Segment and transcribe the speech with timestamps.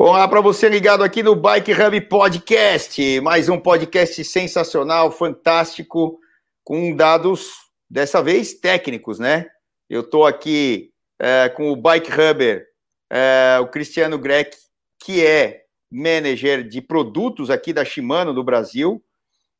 [0.00, 6.20] Olá para você ligado aqui no Bike Hub Podcast, mais um podcast sensacional, fantástico,
[6.62, 7.50] com dados
[7.90, 9.48] dessa vez técnicos, né?
[9.90, 12.64] Eu estou aqui é, com o Bike Hubber,
[13.10, 14.56] é, o Cristiano Greck,
[15.02, 19.02] que é manager de produtos aqui da Shimano no Brasil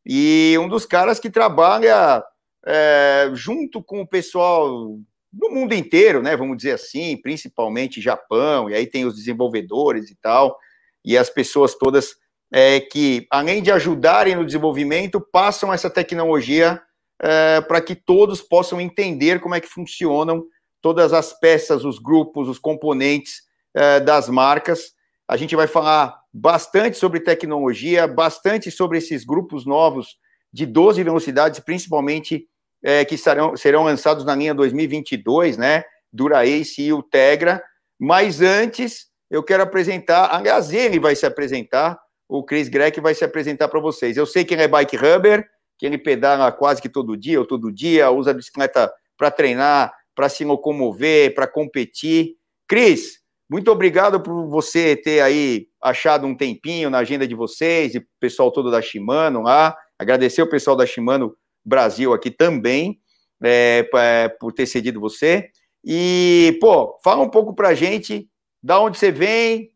[0.07, 2.23] e um dos caras que trabalha
[2.65, 5.01] é, junto com o pessoal
[5.33, 6.37] no mundo inteiro, né?
[6.37, 10.57] Vamos dizer assim, principalmente Japão, e aí tem os desenvolvedores e tal,
[11.05, 12.15] e as pessoas todas
[12.53, 16.81] é, que, além de ajudarem no desenvolvimento, passam essa tecnologia
[17.21, 20.45] é, para que todos possam entender como é que funcionam
[20.81, 23.43] todas as peças, os grupos, os componentes
[23.75, 24.93] é, das marcas.
[25.27, 30.17] A gente vai falar bastante sobre tecnologia, bastante sobre esses grupos novos
[30.53, 32.47] de 12 velocidades, principalmente
[32.83, 35.85] é, que serão, serão lançados na linha 2022, né?
[36.13, 37.63] Dura-Ace e o Tegra.
[37.99, 41.99] Mas antes, eu quero apresentar, aliás, ele vai se apresentar,
[42.29, 44.17] o Chris Greck vai se apresentar para vocês.
[44.17, 45.47] Eu sei que ele é bike rubber,
[45.79, 49.93] que ele pedala quase que todo dia ou todo dia, usa a bicicleta para treinar,
[50.15, 52.35] para se locomover, para competir.
[52.69, 53.21] Cris,
[53.51, 58.07] muito obrigado por você ter aí achado um tempinho na agenda de vocês e o
[58.21, 59.77] pessoal todo da Shimano lá.
[59.99, 61.35] Agradecer o pessoal da Shimano
[61.69, 63.01] Brasil aqui também,
[63.43, 65.51] é, é, por ter cedido você.
[65.85, 68.29] E, pô, fala um pouco pra gente
[68.63, 69.69] da onde você vem, o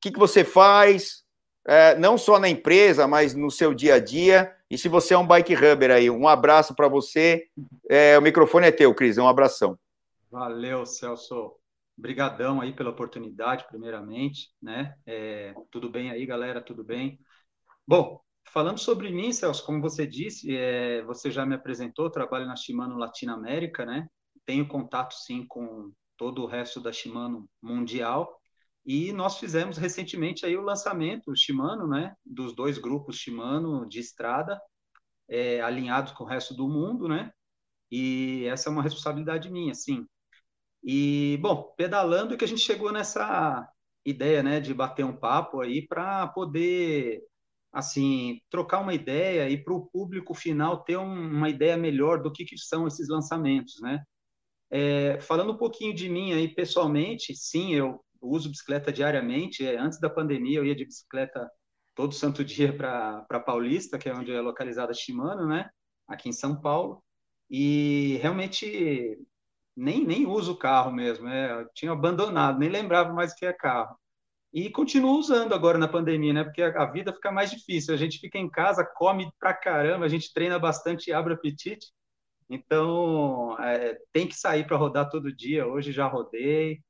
[0.00, 1.24] que, que você faz,
[1.66, 4.54] é, não só na empresa, mas no seu dia a dia.
[4.70, 7.46] E se você é um bike rubber aí, um abraço para você.
[7.88, 9.78] É, o microfone é teu, Cris, um abração.
[10.30, 11.54] Valeu, Celso.
[11.96, 14.96] Obrigadão aí pela oportunidade, primeiramente, né?
[15.06, 16.60] É, tudo bem aí, galera?
[16.60, 17.20] Tudo bem?
[17.86, 18.20] Bom,
[18.54, 22.96] Falando sobre mim, Celso, como você disse, é, você já me apresentou, trabalho na Shimano
[22.96, 24.06] Latinoamérica, né?
[24.46, 28.40] Tenho contato, sim, com todo o resto da Shimano mundial.
[28.86, 32.14] E nós fizemos recentemente aí o lançamento, Shimano, né?
[32.24, 34.60] Dos dois grupos Shimano de estrada,
[35.28, 37.32] é, alinhados com o resto do mundo, né?
[37.90, 40.06] E essa é uma responsabilidade minha, sim.
[40.84, 43.68] E, bom, pedalando que a gente chegou nessa
[44.04, 47.20] ideia, né, de bater um papo aí para poder
[47.74, 52.32] assim, trocar uma ideia e para o público final ter um, uma ideia melhor do
[52.32, 54.02] que, que são esses lançamentos, né?
[54.70, 59.66] É, falando um pouquinho de mim aí pessoalmente, sim, eu uso bicicleta diariamente.
[59.66, 61.50] É, antes da pandemia, eu ia de bicicleta
[61.94, 65.68] todo santo dia para Paulista, que é onde é localizada a Shimano, né?
[66.08, 67.02] Aqui em São Paulo.
[67.50, 69.18] E realmente
[69.76, 73.52] nem, nem uso carro mesmo, é, eu tinha abandonado, nem lembrava mais o que é
[73.52, 73.96] carro.
[74.54, 76.44] E continuo usando agora na pandemia, né?
[76.44, 77.92] Porque a, vida fica mais difícil.
[77.92, 81.88] A gente fica em casa, come pra caramba, a gente treina bastante e abre apetite.
[82.48, 85.66] Então, é, tem que sair para rodar todo dia.
[85.66, 86.80] Hoje já rodei,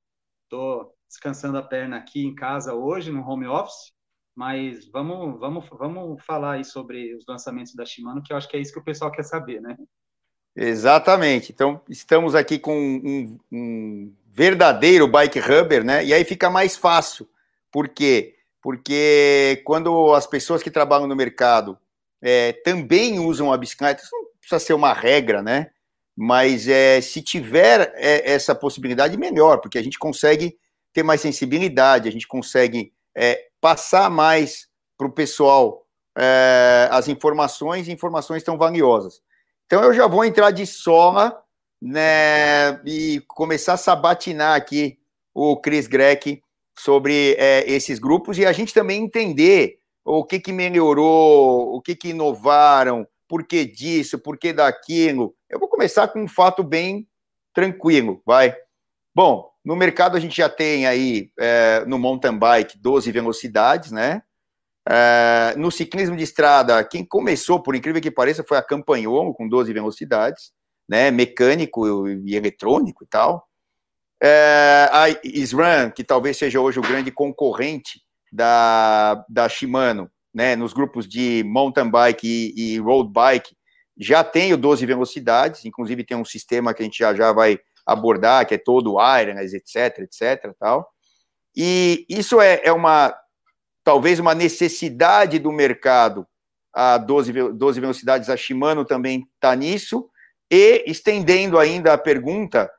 [0.43, 3.95] estou descansando a perna aqui em casa hoje, no home office.
[4.37, 8.59] Mas vamos, vamos, vamos falar aí sobre os lançamentos da Shimano, que eu acho que
[8.59, 9.75] é isso que o pessoal quer saber, né?
[10.55, 11.51] Exatamente.
[11.51, 16.05] Então, estamos aqui com um, um verdadeiro bike rubber, né?
[16.05, 17.27] E aí fica mais fácil
[17.75, 18.37] por quê?
[18.63, 21.77] Porque quando as pessoas que trabalham no mercado
[22.23, 25.73] é, também usam a bicicleta, isso não precisa ser uma regra, né?
[26.17, 30.57] Mas é, se tiver é, essa possibilidade, melhor, porque a gente consegue
[30.93, 35.85] ter mais sensibilidade, a gente consegue é, passar mais para o pessoal
[36.17, 39.21] é, as informações, informações tão valiosas.
[39.67, 41.43] Então eu já vou entrar de sola
[41.83, 44.97] né, e começar a sabatinar aqui
[45.35, 46.41] o Chris Greck
[46.79, 51.97] sobre é, esses grupos e a gente também entender o que, que melhorou, o que,
[51.97, 55.35] que inovaram, por que disso, por que daquilo.
[55.49, 57.09] Eu vou começar com um fato bem
[57.55, 58.55] tranquilo, vai.
[59.15, 64.23] Bom, no mercado a gente já tem aí, é, no mountain bike, 12 velocidades, né?
[64.87, 69.49] É, no ciclismo de estrada, quem começou, por incrível que pareça, foi a Campanholo, com
[69.49, 70.53] 12 velocidades,
[70.87, 71.11] né?
[71.11, 73.49] Mecânico e eletrônico e tal.
[74.27, 78.01] É, a SRAM, que talvez seja hoje o grande concorrente
[78.33, 83.55] da, da Shimano, né, nos grupos de mountain bike e, e road bike,
[83.99, 87.61] já tem o 12 velocidades, inclusive tem um sistema que a gente já, já vai
[87.85, 90.89] abordar, que é todo iron, etc, etc, tal.
[91.55, 93.15] E isso é, é uma,
[93.85, 96.27] talvez uma necessidade do mercado,
[96.73, 100.09] a 12, 12 velocidades, a Shimano também está nisso,
[100.51, 102.71] e estendendo ainda a pergunta,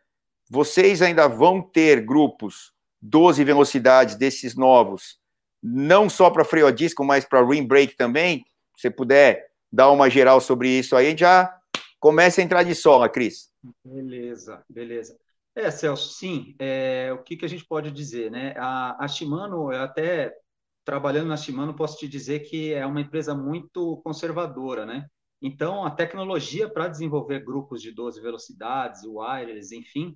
[0.50, 5.20] vocês ainda vão ter grupos 12 velocidades desses novos,
[5.62, 8.46] não só para freio a disco, mas para rim brake também.
[8.76, 11.54] Se você puder dar uma geral sobre isso aí, já
[12.00, 13.50] começa a entrar de sola, Cris.
[13.84, 15.18] Beleza, beleza.
[15.56, 16.56] É, Celso, sim.
[16.60, 18.54] É, o que, que a gente pode dizer, né?
[18.58, 20.36] A, a Shimano, eu até
[20.84, 25.08] trabalhando na Shimano, posso te dizer que é uma empresa muito conservadora, né?
[25.42, 30.16] Então, a tecnologia para desenvolver grupos de 12 velocidades, wireless, enfim,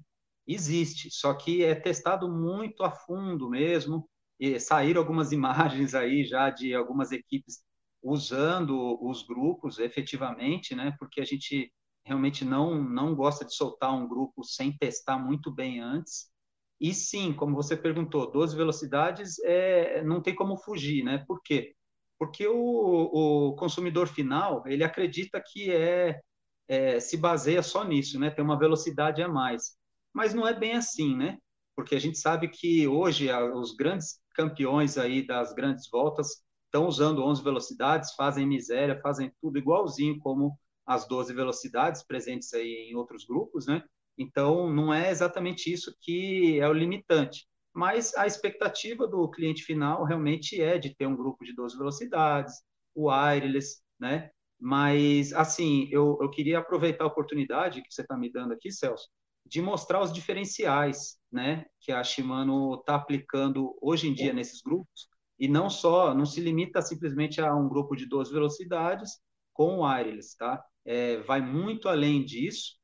[0.54, 4.10] existe, só que é testado muito a fundo mesmo,
[4.40, 7.64] e saíram algumas imagens aí já de algumas equipes
[8.02, 10.96] usando os grupos efetivamente, né?
[11.00, 11.72] Porque a gente
[12.06, 16.30] realmente não não gosta de soltar um grupo sem testar muito bem antes.
[16.80, 21.24] E sim, como você perguntou, 12 velocidades é, não tem como fugir, né?
[21.28, 21.76] Por quê?
[22.18, 26.22] Porque o, o consumidor final, ele acredita que é,
[26.68, 28.30] é, se baseia só nisso, né?
[28.32, 29.78] Tem uma velocidade a mais.
[30.20, 31.38] Mas não é bem assim, né?
[31.74, 37.24] Porque a gente sabe que hoje os grandes campeões aí das grandes voltas estão usando
[37.24, 43.24] 11 velocidades, fazem miséria, fazem tudo igualzinho como as 12 velocidades presentes aí em outros
[43.24, 43.82] grupos, né?
[44.18, 47.48] Então, não é exatamente isso que é o limitante.
[47.74, 52.56] Mas a expectativa do cliente final realmente é de ter um grupo de 12 velocidades,
[52.94, 54.32] o wireless, né?
[54.60, 59.08] Mas, assim, eu, eu queria aproveitar a oportunidade que você está me dando aqui, Celso,
[59.50, 61.66] de mostrar os diferenciais, né?
[61.82, 65.10] Que a Shimano está aplicando hoje em dia nesses grupos,
[65.40, 69.20] e não só, não se limita simplesmente a um grupo de 12 velocidades
[69.54, 70.64] com wireless, tá?
[70.86, 72.78] É, vai muito além disso,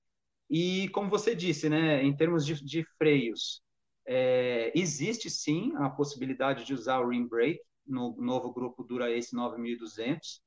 [0.49, 3.61] e como você disse, né, em termos de, de freios,
[4.07, 9.35] é, existe sim a possibilidade de usar o rim brake no novo grupo Dura Ace
[9.35, 10.41] 9200,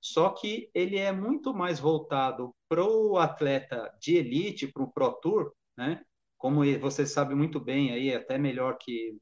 [0.00, 5.12] só que ele é muito mais voltado para o atleta de elite, para o Pro
[5.20, 6.02] Tour, né?
[6.38, 9.16] Como você sabe muito bem aí, até melhor que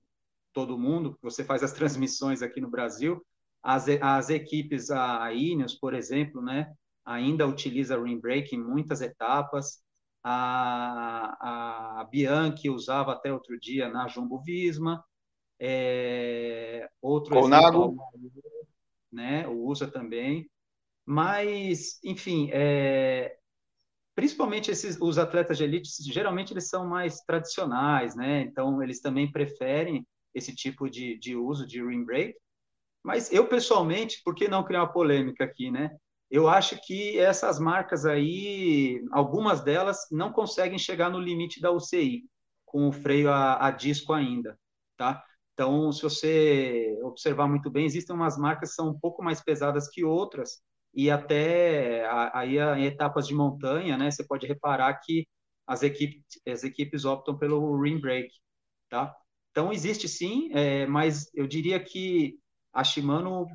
[0.53, 3.25] todo mundo, você faz as transmissões aqui no Brasil,
[3.63, 6.73] as, as equipes, a Ineos, por exemplo, né,
[7.05, 9.83] ainda utiliza rim brake em muitas etapas,
[10.23, 15.05] a, a Bianchi usava até outro dia na Jumbo Visma,
[15.61, 17.85] é, outro Colnago.
[17.85, 17.97] exemplo,
[19.11, 20.49] né, usa também,
[21.07, 23.37] mas, enfim, é,
[24.19, 29.31] principalmente esses, os atletas de elite, geralmente eles são mais tradicionais, né, então eles também
[29.31, 30.05] preferem
[30.35, 32.35] esse tipo de, de uso de rim brake,
[33.01, 35.97] mas eu pessoalmente, por que não criar uma polêmica aqui, né?
[36.29, 42.25] eu acho que essas marcas aí, algumas delas não conseguem chegar no limite da UCI
[42.67, 44.59] com o freio a, a disco ainda,
[44.97, 45.23] tá?
[45.55, 49.89] Então, se você observar muito bem, existem umas marcas que são um pouco mais pesadas
[49.89, 50.61] que outras
[50.95, 54.11] e até aí em etapas de montanha, né?
[54.11, 55.27] Você pode reparar que
[55.67, 58.35] as equipes, as equipes optam pelo rim brake,
[58.89, 59.15] tá?
[59.51, 62.39] Então existe sim, é, mas eu diria que
[62.73, 63.47] a Shimano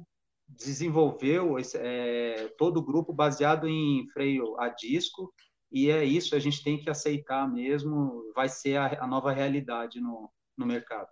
[0.47, 5.33] desenvolveu esse, é, todo o grupo baseado em freio a disco,
[5.71, 9.99] e é isso, a gente tem que aceitar mesmo, vai ser a, a nova realidade
[9.99, 11.09] no, no mercado.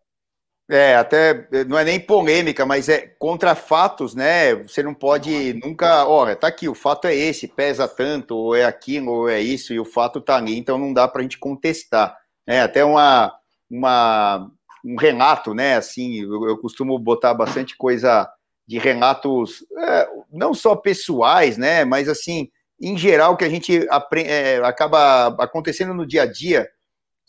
[0.74, 4.56] É, até não é nem polêmica, mas é contra fatos, né?
[4.56, 8.64] Você não pode nunca, olha, tá aqui, o fato é esse, pesa tanto, ou é
[8.64, 11.38] aquilo, ou é isso, e o fato tá ali, então não dá para a gente
[11.38, 12.18] contestar.
[12.48, 13.34] É até uma,
[13.70, 14.50] uma,
[14.86, 15.76] um relato, né?
[15.76, 18.32] Assim, eu, eu costumo botar bastante coisa
[18.66, 22.50] de relatos é, não só pessoais, né, mas assim,
[22.82, 26.70] em geral, que a gente aprende, é, acaba acontecendo no dia a dia.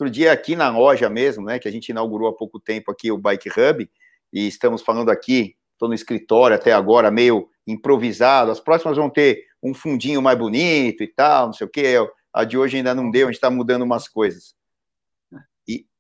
[0.03, 3.13] Outro dia aqui na loja mesmo, né, que a gente inaugurou há pouco tempo aqui
[3.13, 3.89] o Bike Hub,
[4.33, 8.51] e estamos falando aqui, estou no escritório até agora, meio improvisado.
[8.51, 11.95] As próximas vão ter um fundinho mais bonito e tal, não sei o quê.
[12.33, 14.57] A de hoje ainda não deu, a gente está mudando umas coisas.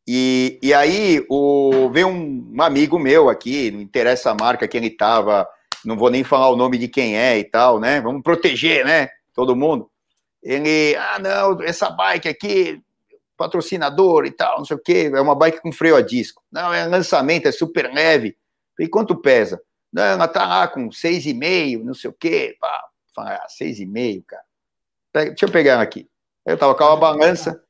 [0.04, 4.76] E, e aí o, veio um, um amigo meu aqui, não interessa a marca que
[4.76, 5.46] ele estava,
[5.84, 8.00] não vou nem falar o nome de quem é e tal, né?
[8.00, 9.10] Vamos proteger, né?
[9.32, 9.88] Todo mundo.
[10.42, 12.82] Ele, ah, não, essa bike aqui,
[13.42, 16.42] patrocinador e tal, não sei o quê, é uma bike com freio a disco.
[16.50, 18.36] Não, é lançamento, é super leve.
[18.78, 19.60] E quanto pesa?
[19.92, 22.56] Não, ela tá lá com 6,5, não sei o quê.
[22.60, 22.84] Pá,
[23.14, 24.44] fala, ah, 6,5, cara.
[25.12, 26.08] Deixa eu pegar aqui.
[26.46, 27.62] Eu tava com uma balança.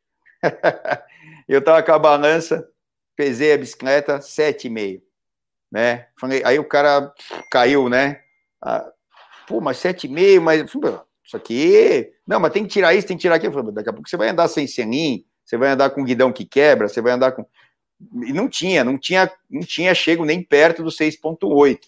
[1.49, 2.67] Eu estava com a balança,
[3.17, 5.03] pesei a bicicleta, 7,5.
[5.71, 6.07] Né?
[6.19, 7.13] Falei, aí o cara
[7.51, 8.21] caiu, né?
[8.63, 8.91] Ah,
[9.49, 10.63] pô, mas 7,5, mas
[11.25, 12.13] isso aqui.
[12.27, 13.53] Não, mas tem que tirar isso, tem que tirar aquilo.
[13.53, 16.47] Falei, daqui a pouco você vai andar sem selim, você vai andar com guidão que
[16.47, 17.45] quebra, você vai andar com.
[18.25, 21.79] E não tinha, não tinha, não tinha chego nem perto do 6,8.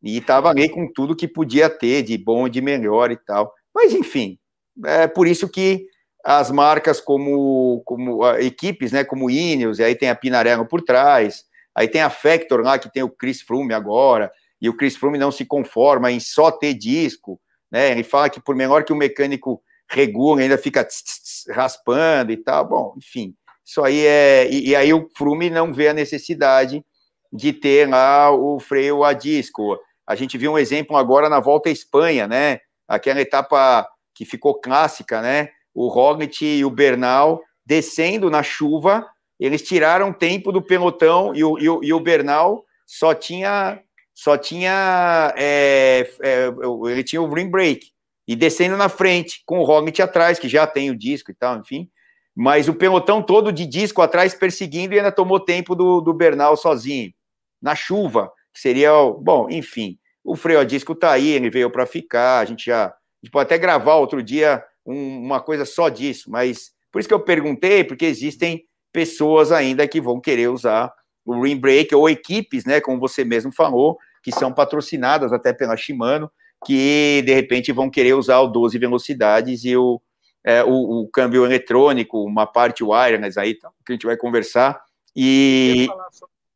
[0.00, 3.52] E estava ali com tudo que podia ter de bom de melhor e tal.
[3.74, 4.38] Mas, enfim,
[4.84, 5.84] é por isso que
[6.24, 11.44] as marcas como, como equipes, né, como Ineos, e aí tem a Pinarello por trás,
[11.74, 14.30] aí tem a Factor lá, que tem o Chris Froome agora,
[14.60, 18.40] e o Chris Froome não se conforma em só ter disco, né, ele fala que
[18.40, 19.60] por menor que o mecânico
[19.92, 23.34] regula, ainda fica tss, tss, raspando e tal, bom, enfim,
[23.64, 24.48] isso aí é.
[24.50, 26.84] E, e, aí o Frume não vê a necessidade
[27.32, 29.78] de ter lá o freio a disco.
[30.06, 32.60] A gente viu um exemplo agora na volta à Espanha, né?
[32.88, 35.48] Aquela etapa que ficou clássica, né?
[35.74, 39.06] O Roglic e o Bernal descendo na chuva,
[39.38, 43.80] eles tiraram tempo do pelotão e o, e o, e o Bernal só tinha
[44.14, 46.48] só tinha é, é,
[46.90, 47.86] ele tinha o rim break
[48.26, 51.58] e descendo na frente com o Roglic atrás que já tem o disco e tal,
[51.58, 51.88] enfim.
[52.34, 56.56] Mas o pelotão todo de disco atrás perseguindo e ainda tomou tempo do, do Bernal
[56.56, 57.12] sozinho,
[57.60, 61.84] na chuva, que seria, bom, enfim, o freio a disco tá aí, ele veio para
[61.84, 65.88] ficar, a gente já, a gente pode até gravar outro dia um, uma coisa só
[65.88, 70.92] disso, mas por isso que eu perguntei, porque existem pessoas ainda que vão querer usar
[71.24, 75.76] o rim brake ou equipes, né, como você mesmo falou, que são patrocinadas até pela
[75.76, 76.30] Shimano,
[76.64, 80.00] que de repente vão querer usar o 12 velocidades e o
[80.44, 84.82] é, o, o, câmbio eletrônico, uma parte wireless aí, tá, que a gente vai conversar.
[85.14, 85.86] E.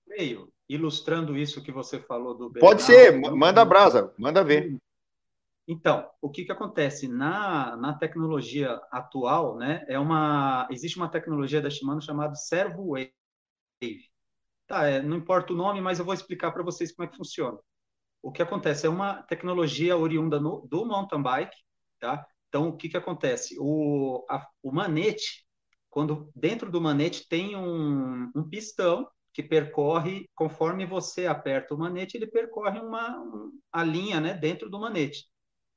[0.06, 2.50] meio, ilustrando isso que você falou do.
[2.50, 4.76] Bernardo, Pode ser, manda a brasa, manda ver.
[5.68, 9.84] Então, o que, que acontece na, na tecnologia atual, né?
[9.88, 13.12] É uma existe uma tecnologia da Shimano chamada Servo Wave.
[14.66, 17.16] Tá, é, não importa o nome, mas eu vou explicar para vocês como é que
[17.16, 17.58] funciona.
[18.26, 21.56] O que acontece é uma tecnologia oriunda no, do mountain bike,
[22.00, 22.26] tá?
[22.48, 23.56] Então, o que, que acontece?
[23.56, 25.46] O, a, o manete,
[25.88, 32.16] quando dentro do manete tem um, um, pistão que percorre, conforme você aperta o manete,
[32.16, 33.22] ele percorre uma,
[33.70, 35.28] a linha né, dentro do manete.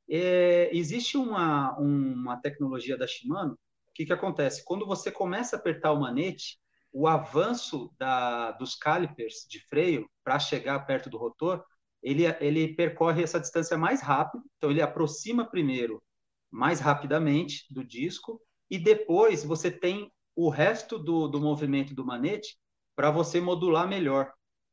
[0.10, 4.66] É, existe uma, uma tecnologia da Shimano, o que, que acontece?
[4.66, 6.58] Quando você começa a apertar o manete,
[6.92, 11.64] o avanço da, dos calipers de freio para chegar perto do rotor,
[12.02, 16.02] ele, ele percorre essa distância mais rápido, então ele aproxima primeiro
[16.52, 22.58] mais rapidamente do disco e depois você tem o resto do, do movimento do manete
[22.96, 24.32] para você modular melhor.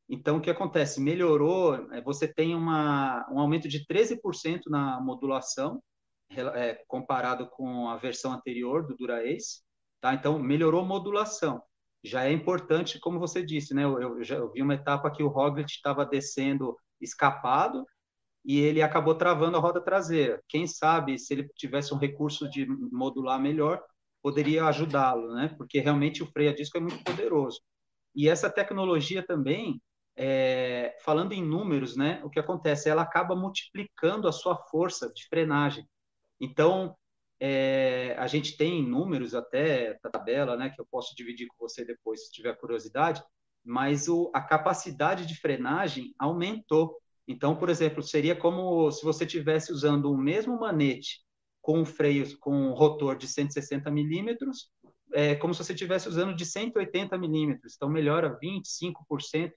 [0.09, 1.01] Então, o que acontece?
[1.01, 5.83] Melhorou, é, você tem uma, um aumento de 13% na modulação,
[6.29, 9.61] é, comparado com a versão anterior do DuraAce.
[9.99, 10.13] Tá?
[10.13, 11.61] Então, melhorou modulação.
[12.03, 13.83] Já é importante, como você disse, né?
[13.83, 17.85] eu, eu já eu vi uma etapa que o Roglic estava descendo escapado,
[18.45, 20.41] e ele acabou travando a roda traseira.
[20.47, 23.83] Quem sabe, se ele tivesse um recurso de modular melhor,
[24.21, 25.53] poderia ajudá-lo, né?
[25.57, 27.59] Porque realmente o freio a disco é muito poderoso.
[28.15, 29.81] E essa tecnologia também,
[30.15, 32.21] é, falando em números, né?
[32.23, 32.89] O que acontece?
[32.89, 35.85] Ela acaba multiplicando a sua força de frenagem.
[36.39, 36.95] Então,
[37.39, 40.69] é, a gente tem números até tabela, né?
[40.69, 43.21] Que eu posso dividir com você depois, se tiver curiosidade.
[43.67, 46.97] Mas o, a capacidade de frenagem aumentou
[47.27, 51.21] então, por exemplo, seria como se você estivesse usando o mesmo manete
[51.61, 54.71] com freios com rotor de 160 milímetros,
[55.13, 57.73] é como se você estivesse usando de 180 milímetros.
[57.75, 59.51] Então, melhora 25%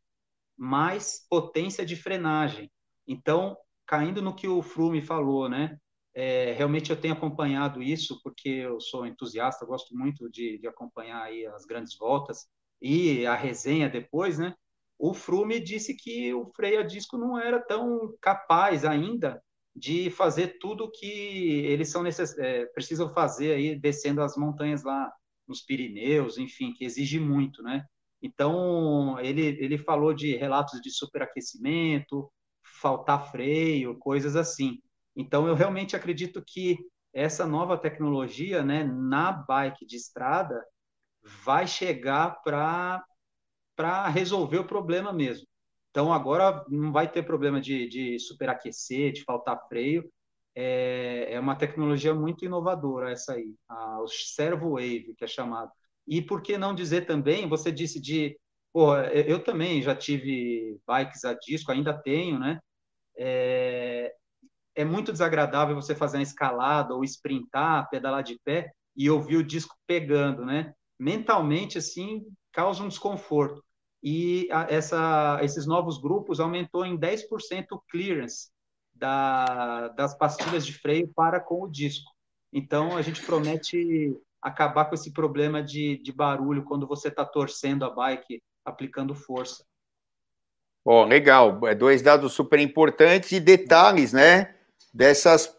[0.56, 2.70] mais potência de frenagem.
[3.06, 5.78] Então, caindo no que o Frume falou, né?
[6.12, 11.22] É, realmente eu tenho acompanhado isso porque eu sou entusiasta, gosto muito de, de acompanhar
[11.22, 12.48] aí as grandes voltas
[12.80, 14.54] e a resenha depois, né?
[15.00, 19.42] o Frume disse que o freio a disco não era tão capaz ainda
[19.74, 22.36] de fazer tudo que eles são necess...
[22.38, 25.10] É, precisam fazer aí descendo as montanhas lá
[25.48, 27.82] nos Pirineus, enfim, que exige muito, né?
[28.22, 32.30] Então ele ele falou de relatos de superaquecimento,
[32.62, 34.80] faltar freio, coisas assim.
[35.16, 36.78] Então eu realmente acredito que
[37.12, 40.62] essa nova tecnologia, né, na bike de estrada,
[41.22, 45.46] vai chegar para resolver o problema mesmo.
[45.90, 50.10] Então, agora não vai ter problema de, de superaquecer, de faltar freio.
[50.54, 55.70] É, é, uma tecnologia muito inovadora essa aí, a, o Servo Wave, que é chamado.
[56.06, 58.38] E por que não dizer também, você disse de...
[58.72, 62.60] Pô, eu também já tive bikes a disco, ainda tenho, né?
[63.16, 64.14] É,
[64.76, 69.44] é muito desagradável você fazer uma escalada ou sprintar, pedalar de pé e ouvir o
[69.44, 70.72] disco pegando, né?
[71.00, 73.64] Mentalmente, assim, causa um desconforto
[74.02, 78.50] e a, essa, esses novos grupos aumentou em 10% o clearance
[78.94, 82.10] da, das pastilhas de freio para com o disco.
[82.52, 87.84] Então, a gente promete acabar com esse problema de, de barulho quando você está torcendo
[87.84, 89.64] a bike, aplicando força.
[90.84, 91.66] Oh, legal.
[91.66, 94.54] É dois dados super importantes e detalhes, né?
[94.92, 95.54] Dessas,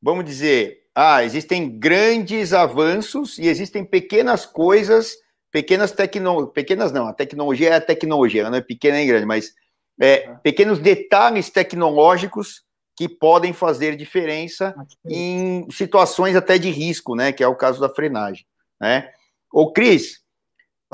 [0.00, 5.16] vamos dizer, ah, existem grandes avanços e existem pequenas coisas
[5.50, 9.24] pequenas tecnologias, pequenas não, a tecnologia é a tecnologia, ela não é pequena nem grande,
[9.24, 9.52] mas
[10.00, 10.36] é, uhum.
[10.38, 12.64] pequenos detalhes tecnológicos
[12.96, 14.74] que podem fazer diferença
[15.08, 18.44] em situações até de risco, né, que é o caso da frenagem,
[18.80, 19.10] né?
[19.52, 20.24] Ô, Cris,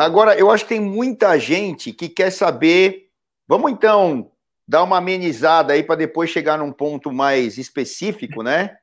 [0.01, 3.11] Agora, eu acho que tem muita gente que quer saber.
[3.47, 4.31] Vamos então
[4.67, 8.79] dar uma amenizada aí para depois chegar num ponto mais específico, né?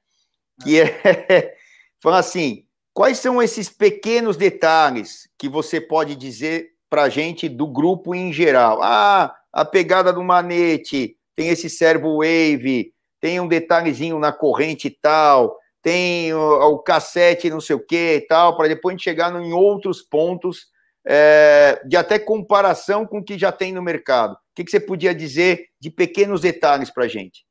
[0.64, 1.56] Que é
[2.02, 7.68] falar assim: quais são esses pequenos detalhes que você pode dizer para a gente do
[7.68, 8.82] grupo em geral?
[8.82, 14.92] Ah, a pegada do manete, tem esse servo wave, tem um detalhezinho na corrente e
[14.92, 19.04] tal, tem o, o cassete não sei o que e tal, para depois a gente
[19.04, 20.68] chegar em outros pontos
[21.06, 24.34] é, de até comparação com o que já tem no mercado.
[24.34, 27.46] O que, que você podia dizer de pequenos detalhes para a gente?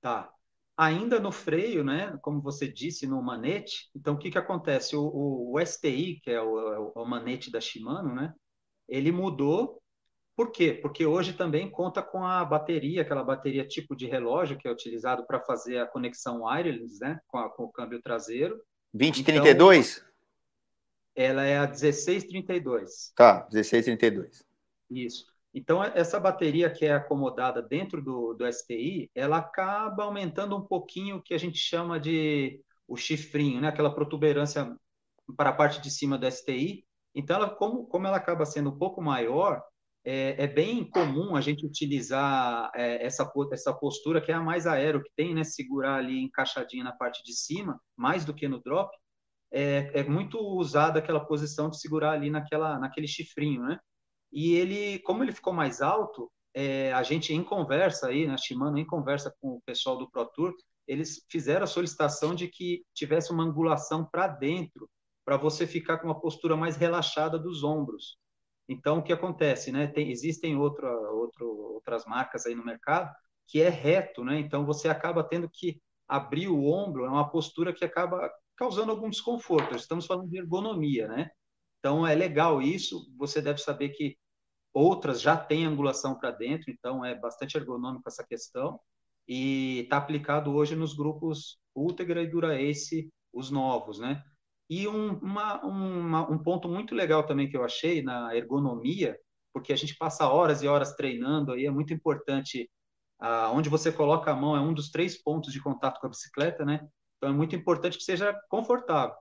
[0.00, 0.30] Tá.
[0.82, 4.96] Ainda no freio, né, como você disse, no manete, então o que, que acontece?
[4.96, 8.32] O, o, o STI, que é o, o, manete da Shimano, né,
[8.88, 9.82] ele mudou.
[10.34, 10.72] Por quê?
[10.72, 15.26] Porque hoje também conta com a bateria, aquela bateria tipo de relógio que é utilizado
[15.26, 18.58] para fazer a conexão wireless, né, com, a, com o câmbio traseiro.
[18.94, 19.98] 2032?
[19.98, 20.10] Então,
[21.14, 23.12] ela é a 1632.
[23.14, 24.46] Tá, 1632.
[24.90, 25.26] Isso.
[25.52, 31.16] Então, essa bateria que é acomodada dentro do, do STI, ela acaba aumentando um pouquinho
[31.16, 33.68] o que a gente chama de o chifrinho, né?
[33.68, 34.76] aquela protuberância
[35.36, 36.84] para a parte de cima do STI.
[37.14, 39.62] Então, ela, como, como ela acaba sendo um pouco maior,
[40.04, 44.66] é, é bem comum a gente utilizar é, essa, essa postura que é a mais
[44.66, 45.44] aero que tem, né?
[45.44, 48.90] Segurar ali encaixadinha na parte de cima, mais do que no drop.
[49.52, 53.78] É, é muito usada aquela posição de segurar ali naquela, naquele chifrinho, né?
[54.32, 58.38] E ele, como ele ficou mais alto, é, a gente em conversa aí, na né,
[58.38, 60.54] Shimano, em conversa com o pessoal do Pro Tour,
[60.86, 64.88] eles fizeram a solicitação de que tivesse uma angulação para dentro,
[65.24, 68.18] para você ficar com uma postura mais relaxada dos ombros.
[68.68, 69.86] Então, o que acontece, né?
[69.86, 73.10] Tem, existem outra, outro, outras marcas aí no mercado
[73.46, 74.38] que é reto, né?
[74.38, 79.10] Então, você acaba tendo que abrir o ombro, é uma postura que acaba causando algum
[79.10, 79.74] desconforto.
[79.74, 81.30] Estamos falando de ergonomia, né?
[81.80, 83.12] Então, é legal isso.
[83.18, 84.16] Você deve saber que
[84.72, 88.78] outras já têm angulação para dentro, então é bastante ergonômico essa questão.
[89.26, 94.22] E está aplicado hoje nos grupos Ultegra e Dura-Ace, os novos, né?
[94.68, 99.18] E um, uma, uma, um ponto muito legal também que eu achei na ergonomia,
[99.52, 102.70] porque a gente passa horas e horas treinando, aí é muito importante
[103.20, 106.10] ah, onde você coloca a mão é um dos três pontos de contato com a
[106.10, 106.88] bicicleta, né?
[107.16, 109.14] Então é muito importante que seja confortável.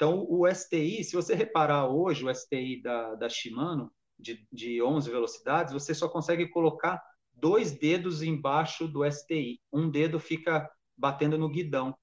[0.00, 5.10] Então, o STI, se você reparar hoje, o STI da, da Shimano, de, de 11
[5.10, 7.02] velocidades, você só consegue colocar
[7.34, 9.60] dois dedos embaixo do STI.
[9.70, 11.94] Um dedo fica batendo no guidão.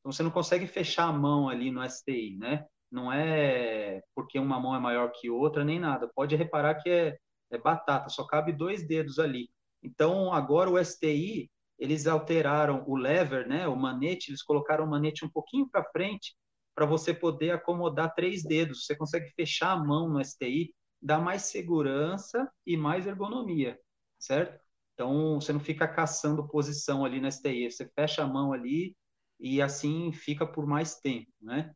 [0.00, 2.66] Então, você não consegue fechar a mão ali no STI, né?
[2.90, 6.10] Não é porque uma mão é maior que outra, nem nada.
[6.16, 7.16] Pode reparar que é,
[7.52, 9.48] é batata, só cabe dois dedos ali.
[9.84, 13.68] Então, agora o STI, eles alteraram o lever, né?
[13.68, 16.34] O manete, eles colocaram o manete um pouquinho para frente
[16.76, 18.86] para você poder acomodar três dedos.
[18.86, 23.80] Você consegue fechar a mão no STI, dá mais segurança e mais ergonomia,
[24.20, 24.60] certo?
[24.94, 28.96] Então, você não fica caçando posição ali no STI, você fecha a mão ali
[29.40, 31.72] e assim fica por mais tempo, né?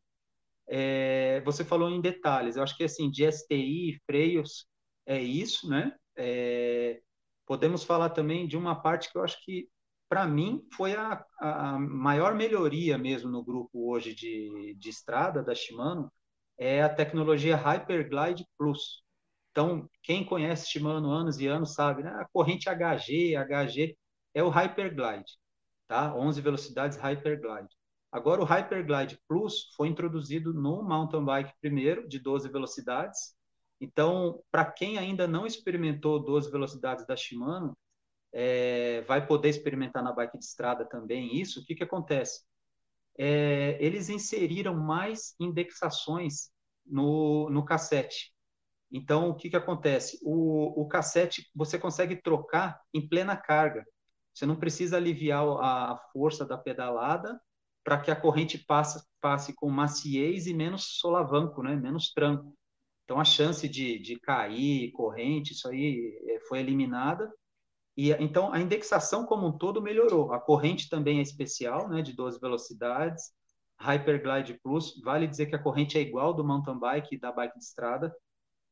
[0.67, 4.67] É, você falou em detalhes, eu acho que assim, de STI, freios,
[5.05, 5.93] é isso, né?
[6.17, 7.01] É,
[7.45, 9.67] podemos falar também de uma parte que eu acho que
[10.11, 15.55] para mim, foi a, a, maior melhoria mesmo no grupo hoje de, de estrada da
[15.55, 16.11] Shimano,
[16.57, 19.05] é a tecnologia Hyperglide Plus.
[19.51, 22.09] Então, quem conhece Shimano anos e anos sabe, né?
[22.09, 23.97] a corrente HG, HG
[24.33, 25.31] é o Hyperglide,
[25.87, 26.13] tá?
[26.13, 27.69] 11 velocidades Hyperglide.
[28.11, 33.33] Agora, o Hyperglide Plus foi introduzido no mountain bike primeiro, de 12 velocidades.
[33.79, 37.77] Então, para quem ainda não experimentou 12 velocidades da Shimano,
[38.33, 42.43] é, vai poder experimentar na bike de estrada também isso, o que, que acontece?
[43.17, 46.49] É, eles inseriram mais indexações
[46.85, 48.33] no, no cassete.
[48.91, 50.19] Então, o que, que acontece?
[50.23, 53.85] O, o cassete você consegue trocar em plena carga.
[54.33, 57.39] Você não precisa aliviar a, força da pedalada
[57.83, 61.75] para que a corrente passe, passe com maciez e menos solavanco, né?
[61.75, 62.55] menos tranco.
[63.03, 67.31] Então, a chance de, de cair corrente, isso aí é, foi eliminada
[67.97, 70.33] e então a indexação como um todo melhorou.
[70.33, 73.31] A corrente também é especial, né, de 12 velocidades.
[73.79, 77.57] Hyperglide Plus, vale dizer que a corrente é igual do mountain bike e da bike
[77.57, 78.15] de estrada.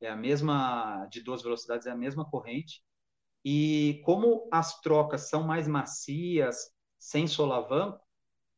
[0.01, 2.81] É a mesma de 12 velocidades, é a mesma corrente.
[3.43, 7.99] E como as trocas são mais macias, sem solavanco,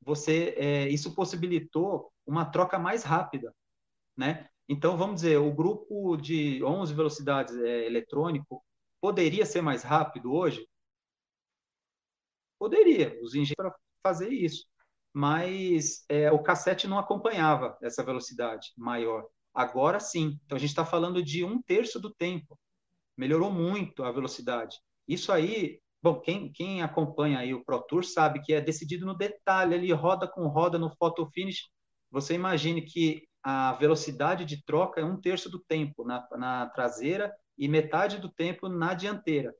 [0.01, 3.53] você é, isso possibilitou uma troca mais rápida,
[4.17, 4.47] né?
[4.67, 8.63] Então, vamos dizer, o grupo de 11 velocidades é, eletrônico,
[9.01, 10.65] Poderia ser mais rápido hoje?
[12.59, 14.65] Poderia, os engenheiros para fazer isso.
[15.11, 19.25] Mas é, o cassete não acompanhava essa velocidade maior.
[19.53, 20.39] Agora sim.
[20.45, 22.57] Então a gente está falando de um terço do tempo.
[23.17, 24.77] Melhorou muito a velocidade.
[25.07, 29.17] Isso aí, bom, quem, quem acompanha aí o Pro Tour sabe que é decidido no
[29.17, 31.69] detalhe, ali roda com roda no photo finish.
[32.11, 37.33] Você imagine que a velocidade de troca é um terço do tempo na, na traseira
[37.61, 39.53] e metade do tempo na dianteira.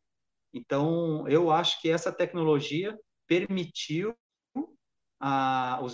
[0.52, 4.18] Então, eu acho que essa tecnologia permitiu
[5.20, 5.94] a, os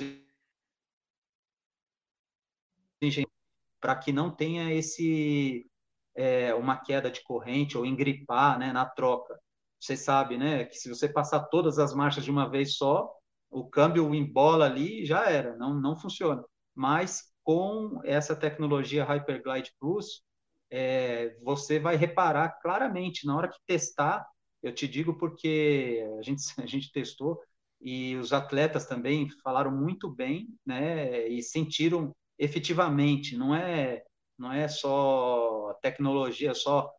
[3.01, 3.33] engenheiros
[3.81, 5.69] para que não tenha esse
[6.15, 9.37] é, uma queda de corrente ou engripar né, na troca.
[9.77, 13.13] Você sabe, né, que se você passar todas as marchas de uma vez só,
[13.49, 16.41] o câmbio embola ali já era, não, não funciona.
[16.73, 20.25] Mas com essa tecnologia Hyperglide Plus,
[20.69, 24.25] é, você vai reparar claramente na hora que testar.
[24.61, 27.41] Eu te digo porque a gente, a gente testou
[27.79, 31.27] e os atletas também falaram muito bem, né?
[31.27, 33.37] E sentiram efetivamente.
[33.37, 34.03] Não é,
[34.37, 36.91] não é só tecnologia, só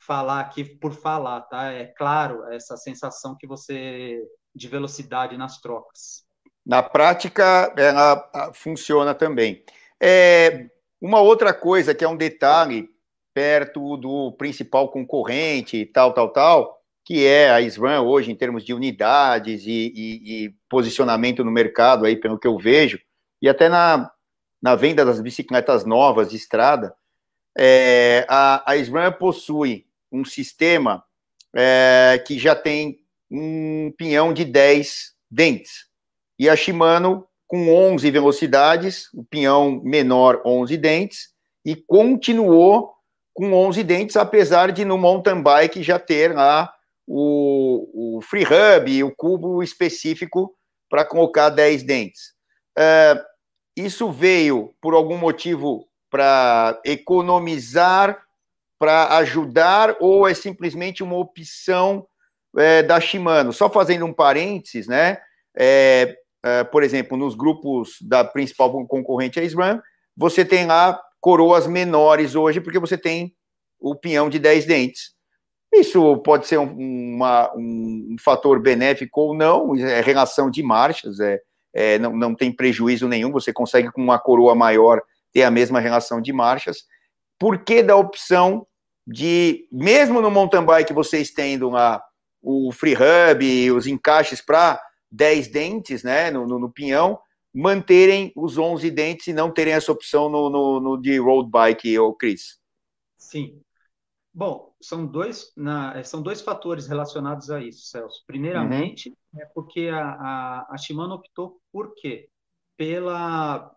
[0.00, 1.72] falar aqui por falar, tá?
[1.72, 4.22] É claro essa sensação que você
[4.54, 6.24] de velocidade nas trocas.
[6.66, 9.64] Na prática, ela funciona também.
[10.00, 10.68] É,
[11.00, 12.88] uma outra coisa que é um detalhe
[13.38, 18.74] perto do principal concorrente, tal, tal, tal, que é a SRAM hoje em termos de
[18.74, 22.98] unidades e, e, e, posicionamento no mercado, aí pelo que eu vejo,
[23.40, 24.10] e até na,
[24.60, 26.92] na venda das bicicletas novas de estrada,
[27.56, 31.04] é, a, a SRAM possui um sistema
[31.54, 32.98] é, que já tem
[33.30, 35.86] um pinhão de 10 dentes.
[36.36, 41.28] E a Shimano, com 11 velocidades, o pinhão menor, 11 dentes,
[41.64, 42.97] e continuou
[43.38, 46.74] com 11 dentes, apesar de no mountain bike já ter lá
[47.06, 50.52] o, o free hub, o cubo específico
[50.90, 52.32] para colocar 10 dentes.
[52.76, 53.16] É,
[53.76, 58.20] isso veio por algum motivo para economizar,
[58.76, 62.08] para ajudar, ou é simplesmente uma opção
[62.56, 63.52] é, da Shimano?
[63.52, 65.18] Só fazendo um parênteses, né?
[65.56, 69.80] É, é, por exemplo, nos grupos da principal concorrente a SRAM,
[70.16, 73.34] você tem lá coroas menores hoje, porque você tem
[73.80, 75.12] o pinhão de 10 dentes.
[75.72, 81.40] Isso pode ser um, uma, um fator benéfico ou não, é relação de marchas, é,
[81.74, 85.02] é, não, não tem prejuízo nenhum, você consegue com uma coroa maior
[85.32, 86.84] ter a mesma relação de marchas.
[87.38, 88.66] Por que da opção
[89.06, 92.02] de, mesmo no mountain bike, vocês tendo lá
[92.42, 97.18] o free hub, os encaixes para 10 dentes né, no, no, no pinhão,
[97.54, 101.98] manterem os 11 dentes e não terem essa opção no, no, no de road bike,
[101.98, 102.58] ou Chris?
[103.16, 103.60] Sim.
[104.32, 108.22] Bom, são dois, na, são dois fatores relacionados a isso, Celso.
[108.26, 109.40] Primeiramente, uhum.
[109.40, 112.28] é porque a, a, a Shimano optou por quê?
[112.76, 113.74] Pela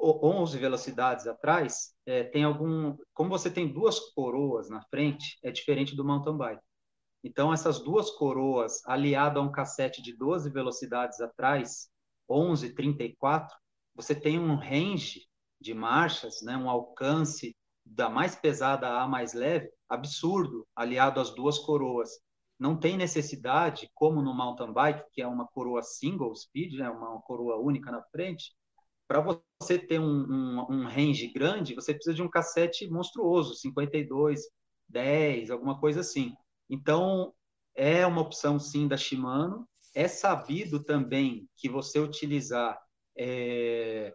[0.00, 2.96] 11 velocidades atrás, é, tem algum.
[3.12, 6.62] Como você tem duas coroas na frente, é diferente do mountain bike.
[7.22, 11.90] Então, essas duas coroas, aliado a um cassete de 12 velocidades atrás,
[12.30, 13.56] 11, 34,
[13.94, 15.26] você tem um range
[15.60, 21.58] de marchas, né, um alcance da mais pesada à mais leve, absurdo, aliado às duas
[21.58, 22.10] coroas.
[22.58, 27.20] Não tem necessidade, como no mountain bike, que é uma coroa single speed, né, uma
[27.22, 28.54] coroa única na frente,
[29.08, 34.42] para você ter um, um, um, range grande, você precisa de um cassete monstruoso, 52,
[34.88, 36.32] 10, alguma coisa assim.
[36.68, 37.34] Então,
[37.74, 39.68] é uma opção sim da Shimano.
[39.94, 42.80] É sabido também que você utilizar
[43.16, 44.14] é,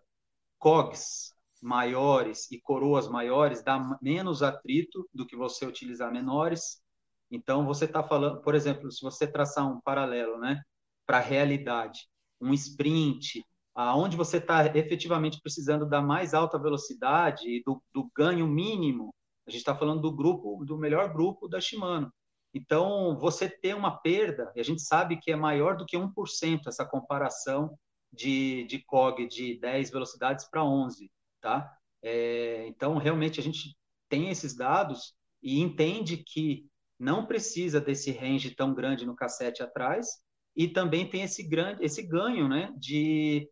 [0.58, 6.82] COGs maiores e coroas maiores dá menos atrito do que você utilizar menores.
[7.30, 10.62] Então, você está falando, por exemplo, se você traçar um paralelo né,
[11.06, 12.08] para a realidade,
[12.40, 18.48] um sprint, aonde você está efetivamente precisando da mais alta velocidade e do, do ganho
[18.48, 19.14] mínimo,
[19.48, 22.12] a gente está falando do grupo, do melhor grupo da Shimano.
[22.56, 26.68] Então, você ter uma perda, e a gente sabe que é maior do que 1%
[26.68, 27.78] essa comparação
[28.14, 31.70] de, de COG de 10 velocidades para 11, tá?
[32.02, 35.14] É, então, realmente, a gente tem esses dados
[35.44, 36.66] e entende que
[36.98, 40.08] não precisa desse range tão grande no cassete atrás
[40.56, 43.50] e também tem esse grande esse ganho né de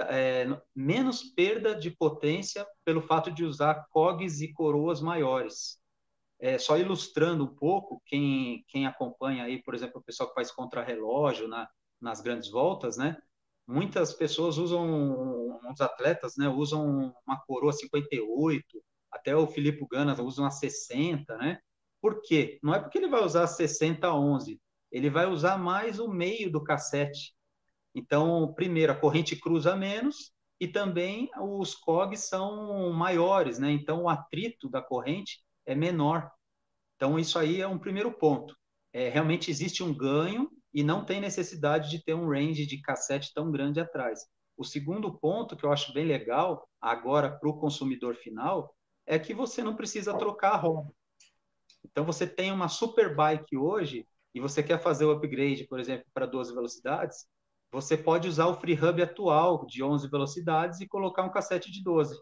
[0.00, 5.78] é, menos perda de potência pelo fato de usar cogs e coroas maiores
[6.38, 10.50] é, só ilustrando um pouco, quem, quem acompanha aí, por exemplo, o pessoal que faz
[10.50, 11.68] contrarrelógio na,
[12.00, 13.16] nas grandes voltas, né?
[13.66, 16.48] Muitas pessoas usam, uns atletas, né?
[16.48, 18.64] Usam uma coroa 58,
[19.10, 21.58] até o Filipe Gana usa uma 60, né?
[22.00, 22.58] Por quê?
[22.62, 24.60] Não é porque ele vai usar 60 11,
[24.92, 27.34] ele vai usar mais o meio do cassete.
[27.94, 33.70] Então, primeiro, a corrente cruza menos e também os COGs são maiores, né?
[33.70, 36.30] Então o atrito da corrente é menor.
[36.94, 38.56] Então isso aí é um primeiro ponto.
[38.92, 43.34] É, realmente existe um ganho e não tem necessidade de ter um range de cassete
[43.34, 44.20] tão grande atrás.
[44.56, 48.74] O segundo ponto que eu acho bem legal agora para o consumidor final
[49.04, 50.90] é que você não precisa trocar a roda.
[51.84, 56.06] Então você tem uma super bike hoje e você quer fazer o upgrade, por exemplo,
[56.12, 57.26] para 12 velocidades,
[57.70, 62.16] você pode usar o FreeHub atual de 11 velocidades e colocar um cassete de 12.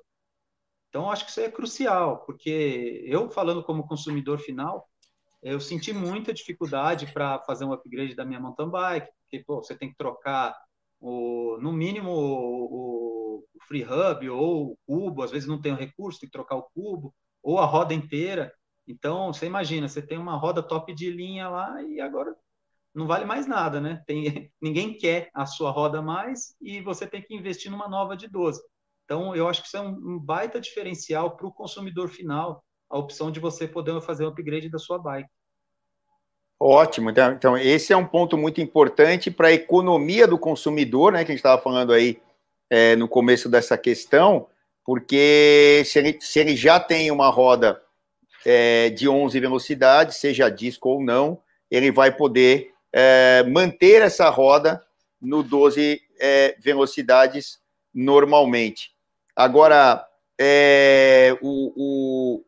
[0.94, 4.88] Então, acho que isso é crucial, porque eu, falando como consumidor final,
[5.42, 9.76] eu senti muita dificuldade para fazer um upgrade da minha mountain bike, porque pô, você
[9.76, 10.56] tem que trocar,
[11.00, 16.20] o, no mínimo, o, o FreeHub ou o cubo, às vezes não tem o recurso,
[16.20, 18.54] tem que trocar o cubo, ou a roda inteira.
[18.86, 22.36] Então, você imagina, você tem uma roda top de linha lá e agora
[22.94, 24.00] não vale mais nada, né?
[24.06, 28.28] Tem, ninguém quer a sua roda mais e você tem que investir numa nova de
[28.28, 28.62] 12.
[29.04, 33.30] Então, eu acho que isso é um, baita diferencial para o consumidor final, a opção
[33.30, 35.28] de você poder fazer o um upgrade da sua bike.
[36.58, 37.10] Ótimo.
[37.10, 41.24] Então, então, esse é um ponto muito importante para a economia do consumidor, né?
[41.24, 42.20] Que a gente estava falando aí
[42.70, 44.46] é, no começo dessa questão,
[44.84, 47.82] porque se ele, se ele já tem uma roda
[48.46, 51.40] é, de 11 velocidades, seja disco ou não,
[51.70, 54.82] ele vai poder é, manter essa roda
[55.20, 57.58] no 12 é, velocidades
[57.92, 58.93] normalmente.
[59.36, 60.06] Agora,
[60.40, 62.44] é, o, o,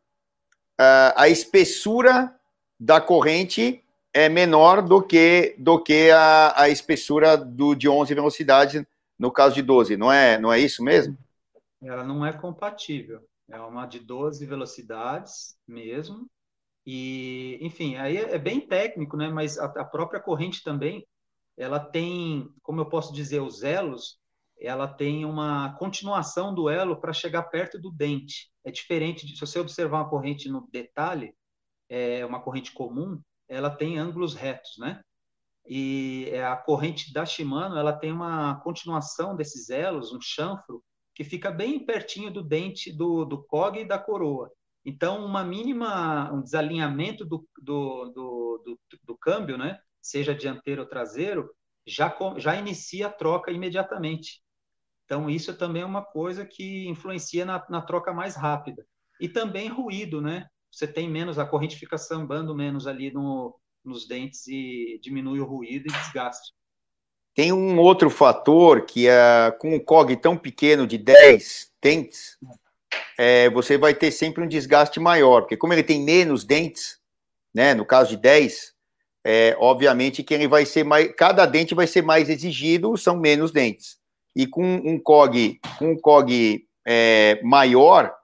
[0.78, 2.34] a, a, espessura
[2.78, 8.84] da corrente é menor do que, do que a, a espessura do, de 11 velocidades
[9.18, 11.16] no caso de 12, não é, não é isso mesmo?
[11.82, 13.20] Ela não é compatível.
[13.48, 16.28] É uma de 12 velocidades mesmo,
[16.86, 19.28] e, enfim, aí é, é bem técnico, né?
[19.28, 21.06] Mas a, a própria corrente também,
[21.56, 24.18] ela tem, como eu posso dizer, os elos,
[24.60, 28.50] ela tem uma continuação do elo para chegar perto do dente.
[28.64, 31.34] É diferente de se você observar uma corrente no detalhe,
[31.88, 35.00] é uma corrente comum, ela tem ângulos retos, né?
[35.68, 40.82] E é, a corrente da Shimano, ela tem uma continuação desses elos, um chanfro,
[41.14, 44.50] que fica bem pertinho do dente do, do cog e da coroa.
[44.84, 49.78] Então, uma mínima, um desalinhamento do, do, do, do, do câmbio, né?
[50.06, 51.50] seja dianteiro ou traseiro,
[51.86, 54.40] já, já inicia a troca imediatamente.
[55.06, 58.84] Então, isso também é uma coisa que influencia na, na troca mais rápida.
[59.20, 60.46] E também ruído, né?
[60.70, 65.46] Você tem menos, a corrente fica sambando menos ali no, nos dentes e diminui o
[65.46, 66.52] ruído e desgaste.
[67.34, 72.36] Tem um outro fator que é com um COG tão pequeno de 10 dentes,
[73.16, 76.98] é, você vai ter sempre um desgaste maior, porque como ele tem menos dentes,
[77.54, 78.74] né, no caso de 10,
[79.24, 83.50] é, obviamente que ele vai ser mais, cada dente vai ser mais exigido, são menos
[83.50, 83.98] dentes.
[84.36, 88.14] E com um COG, com um COG é, maior,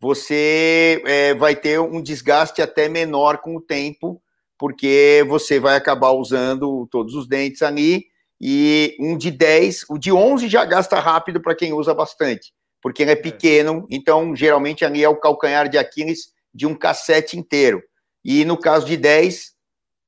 [0.00, 4.22] você é, vai ter um desgaste até menor com o tempo,
[4.56, 8.06] porque você vai acabar usando todos os dentes ali,
[8.40, 13.02] e um de 10, o de 11 já gasta rápido para quem usa bastante porque
[13.02, 17.38] ele é, é pequeno, então geralmente ali é o calcanhar de Aquiles de um cassete
[17.38, 17.82] inteiro.
[18.24, 19.52] E no caso de 10,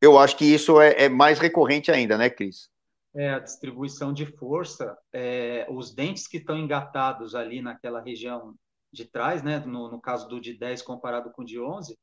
[0.01, 2.69] eu acho que isso é, é mais recorrente ainda, né, Cris?
[3.15, 8.55] É, a distribuição de força, é, os dentes que estão engatados ali naquela região
[8.93, 11.99] de trás, né, no, no caso do de 10 comparado com o de 11,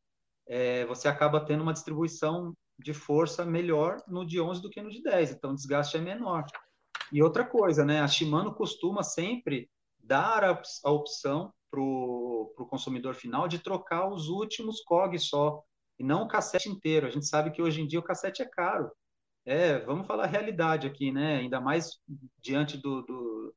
[0.48, 4.90] é, você acaba tendo uma distribuição de força melhor no de 11 do que no
[4.90, 6.46] de 10, então o desgaste é menor.
[7.12, 13.14] E outra coisa, né, a Shimano costuma sempre dar a, a opção para o consumidor
[13.16, 15.62] final de trocar os últimos COG só,
[16.00, 17.08] e não o cassete inteiro.
[17.08, 18.92] A gente sabe que hoje em dia o cassete é caro.
[19.48, 21.38] É, vamos falar a realidade aqui, né?
[21.38, 22.00] Ainda mais
[22.42, 23.56] diante do, do,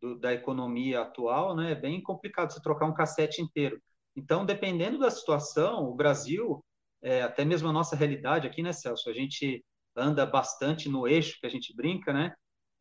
[0.00, 1.72] do, da economia atual, né?
[1.72, 3.82] É bem complicado você trocar um cassete inteiro.
[4.16, 6.64] Então, dependendo da situação, o Brasil,
[7.02, 9.10] é, até mesmo a nossa realidade aqui, né, Celso?
[9.10, 9.64] A gente
[9.96, 12.32] anda bastante no eixo, que a gente brinca, né?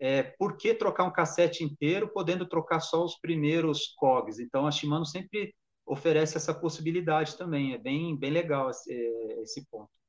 [0.02, 4.40] é, por que trocar um cassete inteiro, podendo trocar só os primeiros cogs?
[4.40, 5.54] Então, a Shimano sempre
[5.86, 7.74] oferece essa possibilidade também.
[7.74, 8.92] É bem, bem legal esse,
[9.44, 10.01] esse ponto.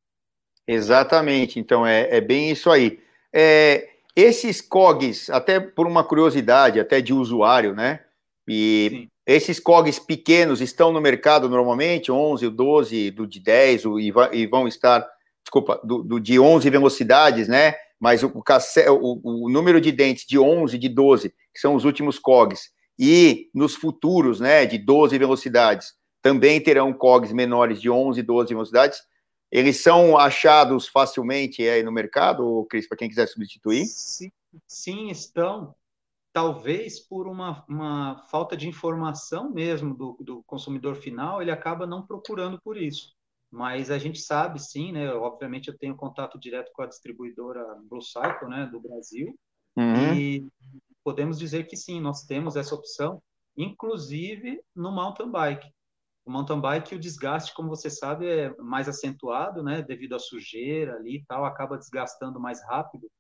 [0.67, 1.59] Exatamente.
[1.59, 3.01] Então, é, é bem isso aí.
[3.33, 8.01] É, esses cogs, até por uma curiosidade, até de usuário, né?
[8.49, 9.09] E Sim.
[9.27, 14.11] esses cogs pequenos estão no mercado normalmente, 11, o 12, do de 10, o, e,
[14.47, 15.07] vão estar,
[15.43, 17.75] desculpa, do, do de 11 velocidades, né?
[18.03, 22.19] mas o, o, o, número de dentes de 11, de 12, que são os últimos
[22.19, 28.55] COGs, e nos futuros, né, de 12 velocidades, também terão COGs menores de 11, 12
[28.55, 28.99] velocidades.
[29.53, 33.85] Eles são achados facilmente aí no mercado, Cris, para quem quiser substituir?
[33.85, 34.33] Sim,
[34.67, 35.75] sim, estão.
[36.33, 42.07] talvez por uma, uma falta de informação mesmo do, do consumidor final, ele acaba não
[42.07, 43.13] procurando por isso.
[43.51, 45.13] Mas a gente sabe, sim, né?
[45.13, 49.39] Obviamente eu tenho contato direto com a distribuidora Blue Cycle, né, do Brasil,
[49.77, 50.15] uhum.
[50.15, 50.49] e
[51.05, 53.23] podemos dizer que sim, nós temos essa opção,
[53.55, 55.71] inclusive no mountain bike.
[56.25, 60.95] O mountain bike, o desgaste, como você sabe, é mais acentuado, né, devido à sujeira
[60.95, 63.11] ali e tal, acaba desgastando mais rápido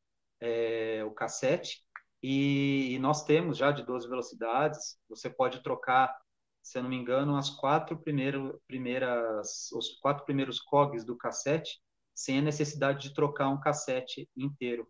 [0.40, 1.80] é, o cassete.
[2.22, 6.16] E, e, nós temos já de 12 velocidades, você pode trocar,
[6.62, 11.80] se eu não me engano, as quatro primeiras, primeiras os quatro primeiros cogs do cassete,
[12.14, 14.86] sem a necessidade de trocar um cassete inteiro.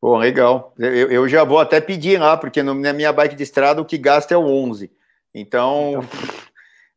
[0.00, 0.72] Bom, legal.
[0.78, 3.84] Eu, eu já vou até pedir lá, porque no, na minha bike de estrada o
[3.84, 4.90] que gasta é o 11.
[5.34, 6.30] Então, então...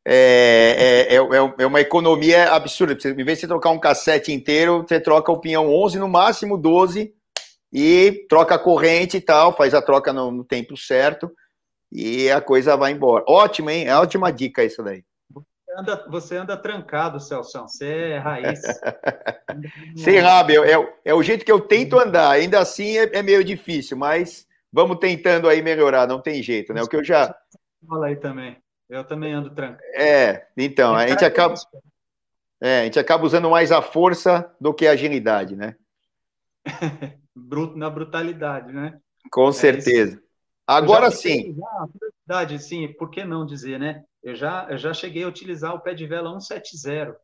[0.06, 1.18] É, é, é,
[1.60, 2.94] é, uma economia absurda.
[2.94, 6.58] Em vez de você trocar um cassete inteiro, você troca o pinhão 11, no máximo
[6.58, 7.14] 12,
[7.72, 11.32] e troca a corrente e tal, faz a troca no, no tempo certo,
[11.92, 13.24] e a coisa vai embora.
[13.28, 13.88] Ótimo, hein?
[13.88, 15.04] É ótima dica isso daí.
[15.34, 17.60] Você anda, você anda trancado, Celso.
[17.62, 18.62] Você é raiz.
[19.98, 22.30] Sem rábio, é, é, o jeito que eu tento andar.
[22.32, 26.82] Ainda assim é, é, meio difícil, mas vamos tentando aí melhorar, não tem jeito, né?
[26.82, 27.34] O que eu já.
[27.88, 28.63] Fala aí também.
[28.94, 29.84] Eu também ando trancado.
[29.96, 31.56] É, então, a gente acaba.
[32.62, 35.76] É, a gente acaba usando mais a força do que a agilidade, né?
[37.76, 39.00] na brutalidade, né?
[39.32, 40.22] Com é certeza.
[40.68, 41.58] Agora sim.
[42.26, 44.04] Verdade, sim, por que não dizer, né?
[44.22, 47.18] Eu já, eu já cheguei a utilizar o pé de vela 170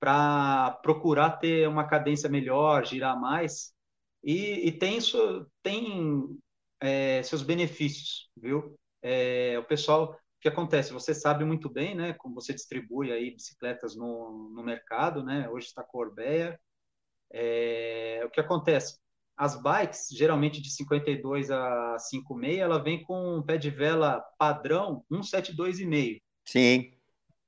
[0.00, 3.72] para procurar ter uma cadência melhor, girar mais,
[4.24, 6.36] e, e tem, isso, tem
[6.80, 8.74] é, seus benefícios, viu?
[9.00, 10.92] É, o pessoal, que acontece?
[10.92, 12.14] Você sabe muito bem, né?
[12.14, 15.48] Como você distribui aí bicicletas no, no mercado, né?
[15.50, 16.58] Hoje está com Orbeia.
[17.32, 18.98] É, o que acontece?
[19.36, 25.04] As bikes, geralmente de 52 a 56, ela vem com um pé de vela padrão
[25.10, 26.20] 172,5.
[26.46, 26.92] Sim.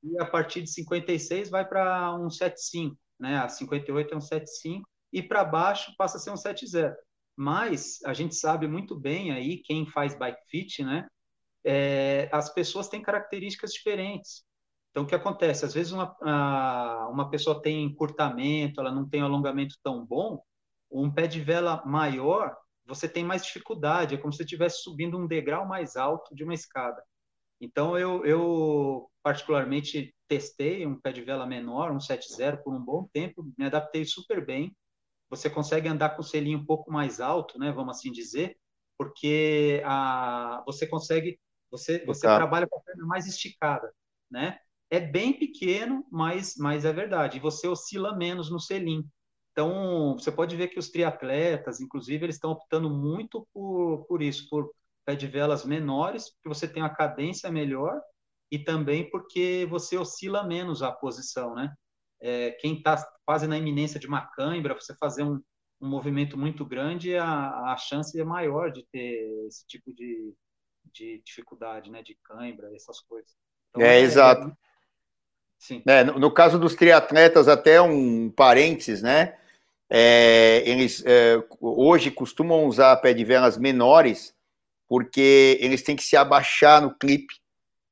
[0.03, 3.39] E a partir de 56 vai para 175, né?
[3.39, 6.95] A 58 é 175 e para baixo passa a ser 170.
[7.35, 11.07] Mas a gente sabe muito bem aí quem faz bike fit, né?
[11.65, 14.45] É, as pessoas têm características diferentes.
[14.91, 15.65] Então, o que acontece?
[15.65, 16.15] Às vezes, uma,
[17.09, 20.43] uma pessoa tem encurtamento, ela não tem alongamento tão bom,
[20.91, 22.55] um pé de vela maior,
[22.87, 26.45] você tem mais dificuldade, é como se você estivesse subindo um degrau mais alto de
[26.45, 27.03] uma escada.
[27.61, 33.09] Então, eu, eu particularmente testei um pé de vela menor, um 7.0, por um bom
[33.13, 34.77] tempo, me adaptei super bem.
[35.31, 38.59] Você consegue andar com o selinho um pouco mais alto, né, vamos assim dizer,
[38.99, 41.39] porque a, você consegue,
[41.73, 42.37] você, você tá.
[42.37, 43.93] trabalha com a perna mais esticada,
[44.31, 44.59] né?
[44.91, 47.39] É bem pequeno, mas, mas é verdade.
[47.39, 49.09] E você oscila menos no selim.
[49.53, 54.47] Então, você pode ver que os triatletas, inclusive, eles estão optando muito por, por isso,
[54.51, 54.71] por
[55.05, 58.01] pé de velas menores, porque você tem uma cadência melhor
[58.51, 61.73] e também porque você oscila menos a posição, né?
[62.21, 65.41] É, quem está quase na iminência de uma cãibra, você fazer um,
[65.81, 70.35] um movimento muito grande, a, a chance é maior de ter esse tipo de,
[70.93, 72.03] de dificuldade, né?
[72.03, 73.31] De cãibra, essas coisas.
[73.71, 74.57] Então, é, é, exato.
[75.59, 75.83] Sim.
[75.87, 79.37] É, no, no, caso dos triatletas, até um parênteses, né?
[79.89, 84.35] É, eles é, hoje costumam usar pé de velas menores
[84.89, 87.35] porque eles têm que se abaixar no clipe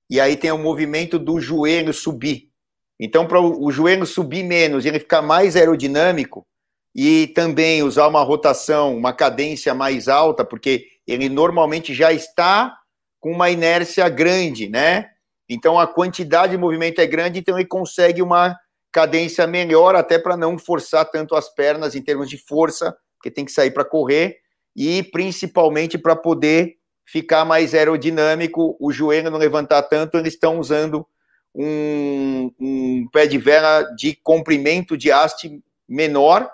[0.09, 2.51] e aí tem o movimento do joelho subir.
[2.99, 6.47] Então, para o joelho subir menos e ele ficar mais aerodinâmico
[6.95, 12.80] e também usar uma rotação, uma cadência mais alta, porque ele normalmente já está
[13.20, 15.11] com uma inércia grande, né?
[15.48, 18.59] Então a quantidade de movimento é grande, então ele consegue uma
[18.90, 23.44] cadência melhor, até para não forçar tanto as pernas em termos de força, porque tem
[23.44, 24.38] que sair para correr,
[24.74, 31.06] e principalmente para poder ficar mais aerodinâmico, o joelho não levantar tanto, eles estão usando
[31.54, 36.50] um, um pé de vela de comprimento de haste menor,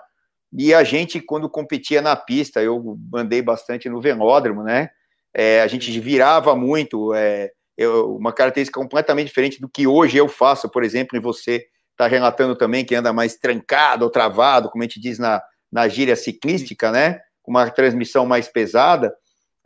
[0.51, 4.89] e a gente, quando competia na pista, eu andei bastante no velódromo, né?
[5.33, 10.27] É, a gente virava muito, é, eu, uma característica completamente diferente do que hoje eu
[10.27, 14.83] faço, por exemplo, em você está relatando também que anda mais trancado ou travado, como
[14.83, 17.19] a gente diz na, na gíria ciclística, né?
[17.41, 19.13] Com uma transmissão mais pesada.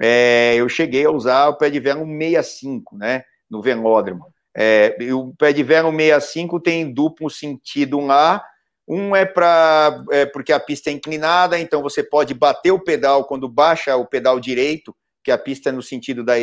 [0.01, 3.24] É, eu cheguei a usar o pé de vela 65, né?
[3.49, 4.26] No velódromo.
[4.55, 8.43] É, o pé de vela 65 tem duplo sentido lá.
[8.88, 13.26] Um é para é porque a pista é inclinada, então você pode bater o pedal
[13.26, 16.34] quando baixa o pedal direito, que a pista é no sentido da,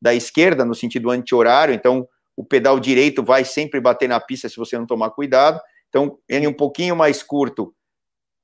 [0.00, 4.56] da esquerda, no sentido anti-horário, então o pedal direito vai sempre bater na pista se
[4.56, 5.60] você não tomar cuidado.
[5.88, 7.74] Então, ele um pouquinho mais curto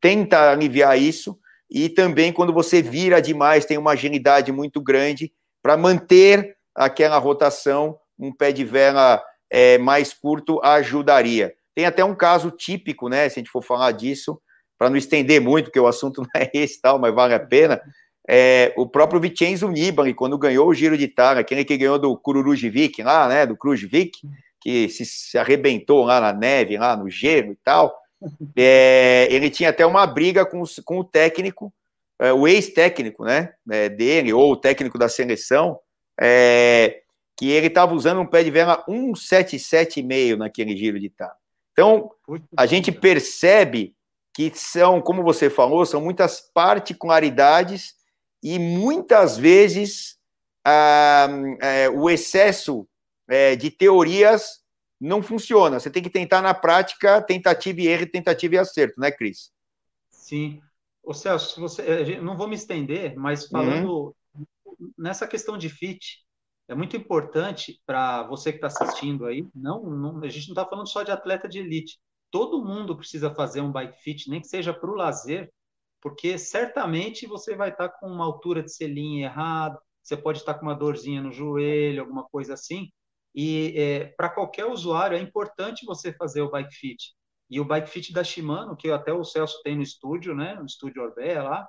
[0.01, 1.39] tenta aliviar isso.
[1.71, 5.33] E também, quando você vira demais, tem uma agilidade muito grande,
[5.63, 11.55] para manter aquela rotação, um pé de vela é, mais curto ajudaria.
[11.75, 13.29] Tem até um caso típico, né?
[13.29, 14.39] Se a gente for falar disso,
[14.77, 17.81] para não estender muito, porque o assunto não é esse tal, mas vale a pena.
[18.29, 22.17] É, o próprio Vincenzo Nibali, quando ganhou o Giro de Itália, aquele que ganhou do
[22.17, 24.19] Kururujivic lá, né, do Krujvik,
[24.61, 27.95] que se, se, arrebentou lá na neve, lá no gelo e tal,
[28.57, 31.73] é, ele tinha até uma briga com, com o técnico,
[32.19, 35.79] é, o ex-técnico, né, é, dele, ou o técnico da seleção,
[36.19, 37.03] é,
[37.37, 41.35] que ele estava usando um pé de vela 177,5 naquele Giro de Itália.
[41.73, 42.11] Então,
[42.57, 43.95] a gente percebe
[44.33, 47.95] que são, como você falou, são muitas particularidades
[48.45, 50.19] e muitas vezes
[50.63, 51.27] ah,
[51.63, 52.87] é, o excesso
[53.27, 54.63] é, de teorias
[55.01, 55.81] não funciona.
[55.81, 59.51] Você tem que tentar na prática, tentativa e erro, tentativa e acerto, né, Cris?
[60.11, 60.61] Sim.
[61.03, 64.93] Ô Celso, você, não vou me estender, mas falando uhum.
[64.97, 66.23] nessa questão de fit,
[66.69, 69.47] é muito importante para você que está assistindo aí.
[69.55, 71.99] Não, não, a gente não está falando só de atleta de elite.
[72.31, 75.53] Todo mundo precisa fazer um bike fit, nem que seja para o lazer,
[76.05, 80.67] porque certamente você vai estar com uma altura de selinho errada, você pode estar com
[80.67, 82.91] uma dorzinha no joelho, alguma coisa assim.
[83.35, 87.15] E é, para qualquer usuário é importante você fazer o bike fit.
[87.49, 90.67] E o bike fit da Shimano, que até o Celso tem no estúdio, né, no
[90.67, 91.67] estúdio Orbea lá,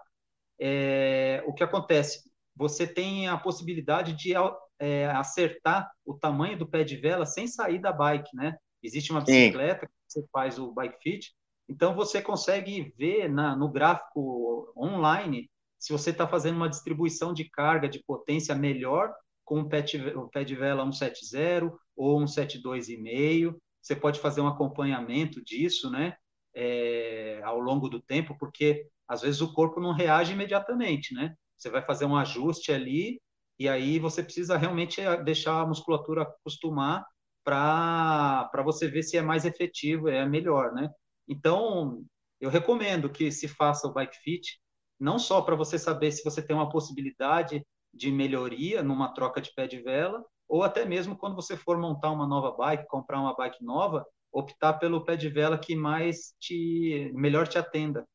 [0.60, 2.30] é, o que acontece?
[2.58, 4.34] Você tem a possibilidade de
[4.80, 8.58] é, acertar o tamanho do pé de vela sem sair da bike, né?
[8.84, 9.88] Existe uma bicicleta Sim.
[9.88, 11.34] que você faz o bike fit
[11.68, 15.50] então, você consegue ver na, no gráfico online
[15.80, 19.14] se você está fazendo uma distribuição de carga, de potência melhor
[19.44, 23.56] com o pé, de vela 170 ou 172,5.
[23.82, 26.16] Você pode fazer um acompanhamento disso, né?
[26.56, 31.36] É, ao longo do tempo, porque às vezes o corpo não reage imediatamente, né?
[31.58, 33.22] Você vai fazer um ajuste ali
[33.60, 37.06] e aí você precisa realmente deixar a musculatura acostumar
[37.44, 40.90] para você ver se é mais efetivo, é melhor, né?
[41.28, 42.04] Então,
[42.40, 44.60] eu recomendo que se faça o bike fit,
[45.00, 49.54] não só para você saber se você tem uma possibilidade de melhoria numa troca de
[49.54, 53.36] pé de vela, ou até mesmo quando você for montar uma nova bike, comprar uma
[53.36, 58.06] bike nova, optar pelo pé de vela que mais te melhor te atenda.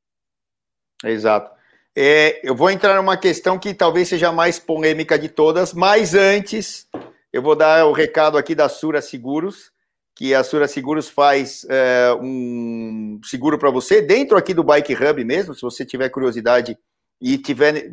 [1.02, 1.58] Exato.
[1.96, 6.14] É, eu vou entrar numa questão que talvez seja a mais polêmica de todas, mas
[6.14, 6.88] antes
[7.32, 9.72] eu vou dar o recado aqui da Sura Seguros
[10.20, 15.24] que a Sura Seguros faz é, um seguro para você dentro aqui do Bike Hub
[15.24, 16.76] mesmo, se você tiver curiosidade
[17.18, 17.90] e tiver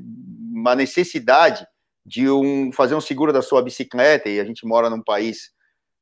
[0.54, 1.66] uma necessidade
[2.06, 5.52] de um, fazer um seguro da sua bicicleta, e a gente mora num país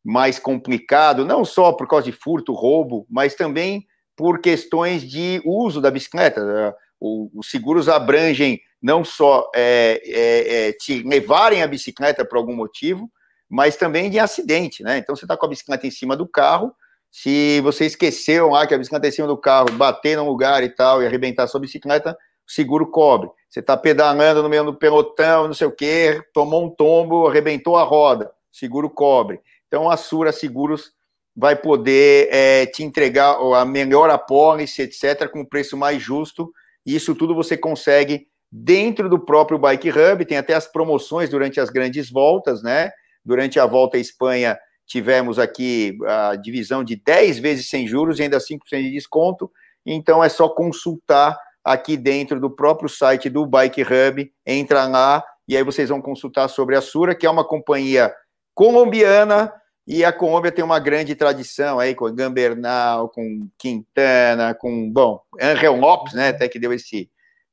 [0.04, 5.80] mais complicado, não só por causa de furto, roubo, mas também por questões de uso
[5.80, 6.76] da bicicleta.
[7.00, 13.12] os seguros abrangem não só é, é, te levarem a bicicleta por algum motivo,
[13.50, 14.98] mas também de acidente, né?
[14.98, 16.74] Então você está com a bicicleta em cima do carro,
[17.12, 20.64] se você esqueceu lá que a bicicleta é em cima do carro, bater num lugar
[20.64, 23.30] e tal, e arrebentar a sua bicicleta, o seguro cobre.
[23.50, 27.78] Você está pedalando no meio do pelotão, não sei o quê, tomou um tombo, arrebentou
[27.78, 29.40] a roda, seguro cobre.
[29.66, 30.92] Então a Sura Seguros
[31.34, 36.52] vai poder é, te entregar a melhor apólice, etc., com o preço mais justo,
[36.86, 41.62] e isso tudo você consegue dentro do próprio Bike Hub, tem até as promoções durante
[41.62, 42.92] as grandes voltas, né?
[43.26, 48.24] Durante a volta à Espanha, tivemos aqui a divisão de 10 vezes sem juros e
[48.24, 49.52] ainda 5% de desconto.
[49.86, 55.58] Então é só consultar aqui dentro do próprio site do Bike Hub, entra lá e
[55.58, 58.14] aí vocês vão consultar sobre a Sura, que é uma companhia
[58.54, 59.52] colombiana
[59.88, 65.76] e a Colômbia tem uma grande tradição aí com Gambernal, com Quintana, com, bom, Angel
[65.76, 67.10] Lopes, né, até que deu esse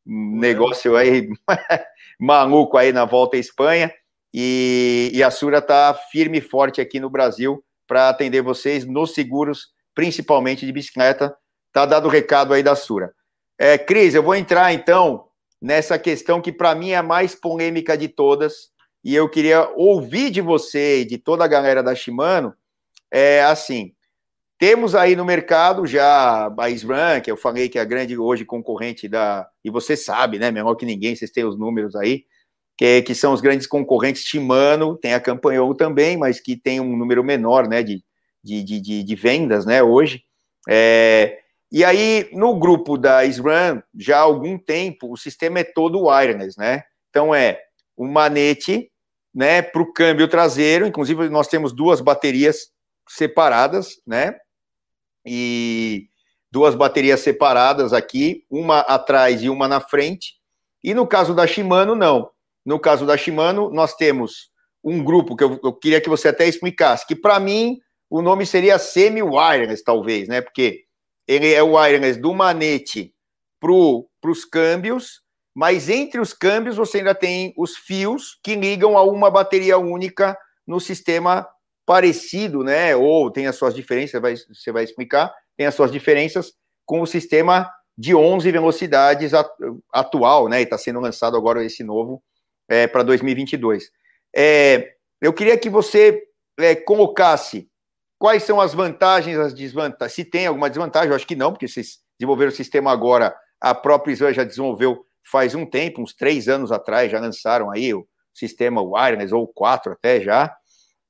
[0.07, 1.29] negócio aí
[2.19, 3.93] maluco aí na volta à Espanha.
[4.33, 9.13] E, e a Sura está firme e forte aqui no Brasil para atender vocês nos
[9.13, 11.35] seguros, principalmente de bicicleta.
[11.73, 13.13] Tá dado o recado aí da Sura.
[13.59, 15.27] É, Cris, eu vou entrar então
[15.61, 18.73] nessa questão que para mim é a mais polêmica de todas,
[19.05, 22.55] e eu queria ouvir de você e de toda a galera da Shimano,
[23.11, 23.93] é assim,
[24.59, 28.45] temos aí no mercado já a SRAM, que eu falei que é a grande hoje
[28.45, 32.25] concorrente da, e você sabe, né, melhor que ninguém, vocês têm os números aí,
[32.77, 36.97] que, que são os grandes concorrentes Shimano, tem a Campanhol também, mas que tem um
[36.97, 38.03] número menor né, de,
[38.43, 40.25] de, de, de vendas né, hoje.
[40.69, 41.39] É,
[41.71, 46.59] e aí, no grupo da SRAM, já há algum tempo, o sistema é todo wireless,
[46.59, 46.83] né?
[47.09, 47.61] Então é
[47.97, 48.91] um manete
[49.35, 52.71] né, para o câmbio traseiro, inclusive nós temos duas baterias
[53.09, 54.37] separadas, né?
[55.25, 56.09] E
[56.51, 60.35] duas baterias separadas aqui, uma atrás e uma na frente.
[60.85, 62.32] E no caso da Shimano, não
[62.65, 64.51] no caso da Shimano, nós temos
[64.85, 67.79] um grupo que eu, eu queria que você até explicasse, que para mim
[68.11, 70.41] o nome seria semi-wireless, talvez, né?
[70.41, 70.85] Porque
[71.27, 73.15] ele é o wireless do manete
[73.61, 73.73] para
[74.31, 75.23] os câmbios,
[75.55, 80.37] mas entre os câmbios você ainda tem os fios que ligam a uma bateria única
[80.67, 81.49] no sistema
[81.87, 82.95] parecido, né?
[82.97, 86.53] Ou tem as suas diferenças, vai, você vai explicar, tem as suas diferenças
[86.85, 89.33] com o sistema de 11 velocidades
[89.93, 90.61] atual, né?
[90.61, 92.23] E está sendo lançado agora esse novo
[92.69, 93.91] é, para 2022.
[94.35, 96.23] É, eu queria que você
[96.59, 97.69] é, colocasse
[98.19, 100.15] quais são as vantagens, as desvantagens.
[100.15, 103.75] Se tem alguma desvantagem, eu acho que não, porque vocês desenvolveram o sistema agora, a
[103.75, 108.07] própria Swan já desenvolveu faz um tempo, uns três anos atrás, já lançaram aí o
[108.35, 110.55] sistema wireless, ou quatro até já.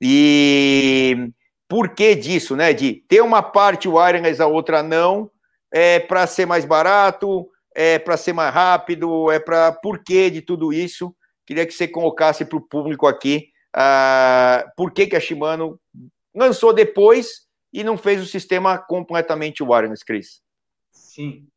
[0.00, 1.30] E
[1.68, 2.72] por que disso, né?
[2.72, 5.30] De ter uma parte wireless, a outra não,
[5.72, 10.42] é para ser mais barato, é para ser mais rápido, é para por que de
[10.42, 11.14] tudo isso?
[11.46, 15.80] Queria que você colocasse para o público aqui uh, por que, que a Shimano
[16.34, 20.42] lançou depois e não fez o sistema completamente wireless, Cris.
[20.92, 21.48] Sim.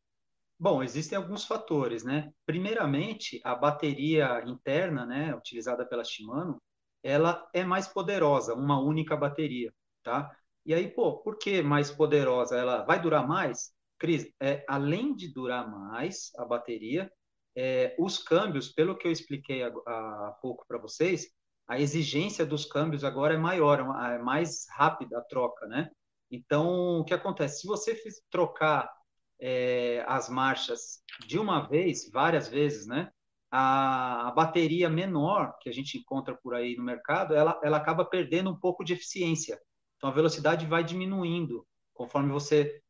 [0.58, 2.32] Bom, existem alguns fatores, né?
[2.46, 6.56] Primeiramente, a bateria interna, né, utilizada pela Shimano,
[7.02, 9.72] ela é mais poderosa, uma única bateria,
[10.02, 10.34] tá?
[10.64, 12.56] E aí, pô, por que mais poderosa?
[12.56, 13.70] Ela vai durar mais?
[13.98, 17.10] Cris, é, além de durar mais a bateria,
[17.56, 21.26] é, os câmbios, pelo que eu expliquei há, pouco para vocês,
[21.66, 25.90] a exigência dos câmbios agora é maior, é, é mais rápida a troca, né?
[26.30, 27.62] Então, o que acontece?
[27.62, 27.98] Se você
[28.30, 28.92] trocar
[29.40, 33.10] é, as marchas de uma vez, várias vezes, né?
[33.50, 38.04] A, a, bateria menor que a gente encontra por aí no mercado, ela, ela acaba
[38.04, 39.58] perdendo um pouco de eficiência.
[39.96, 42.82] Então, a velocidade vai diminuindo conforme você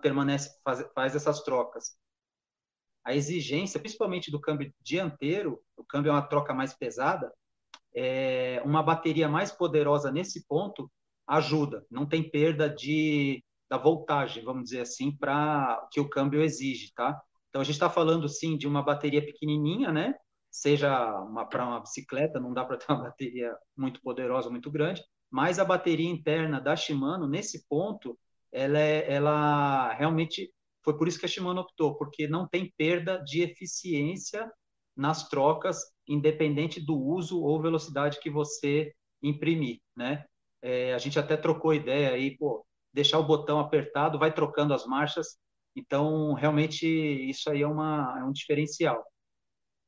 [0.00, 1.96] permanece faz, faz essas trocas.
[3.04, 7.32] A exigência, principalmente do câmbio dianteiro, o câmbio é uma troca mais pesada,
[7.94, 10.90] é, uma bateria mais poderosa nesse ponto
[11.26, 11.84] ajuda.
[11.90, 17.18] Não tem perda de da voltagem, vamos dizer assim, para que o câmbio exige, tá?
[17.48, 20.14] Então a gente está falando sim de uma bateria pequenininha, né?
[20.50, 20.90] Seja
[21.50, 25.64] para uma bicicleta, não dá para ter uma bateria muito poderosa, muito grande, mas a
[25.64, 28.18] bateria interna da Shimano nesse ponto,
[28.52, 30.52] ela, é, ela realmente
[30.84, 34.50] foi por isso que a Shimano optou, porque não tem perda de eficiência
[34.96, 40.24] nas trocas, independente do uso ou velocidade que você imprimir, né?
[40.60, 44.86] É, a gente até trocou ideia aí, pô, deixar o botão apertado, vai trocando as
[44.86, 45.38] marchas.
[45.74, 49.04] Então, realmente, isso aí é, uma, é um diferencial.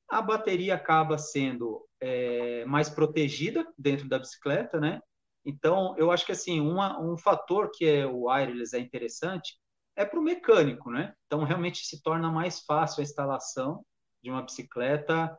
[0.09, 5.01] A bateria acaba sendo é, mais protegida dentro da bicicleta, né?
[5.45, 9.59] Então, eu acho que assim, uma, um fator que é o wireless é interessante
[9.97, 11.15] é para o mecânico, né?
[11.27, 13.85] Então, realmente se torna mais fácil a instalação
[14.23, 15.37] de uma bicicleta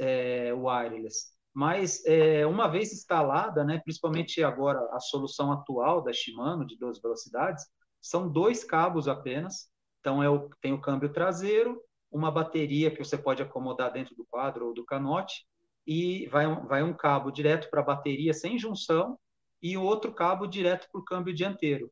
[0.00, 1.32] é, wireless.
[1.52, 7.00] Mas, é, uma vez instalada, né, principalmente agora a solução atual da Shimano, de 12
[7.00, 7.64] velocidades,
[8.00, 9.68] são dois cabos apenas.
[10.00, 11.80] Então, é o, tem o câmbio traseiro,
[12.10, 15.46] uma bateria que você pode acomodar dentro do quadro ou do canote,
[15.86, 19.18] e vai, vai um cabo direto para a bateria sem junção
[19.62, 21.90] e outro cabo direto para o câmbio dianteiro.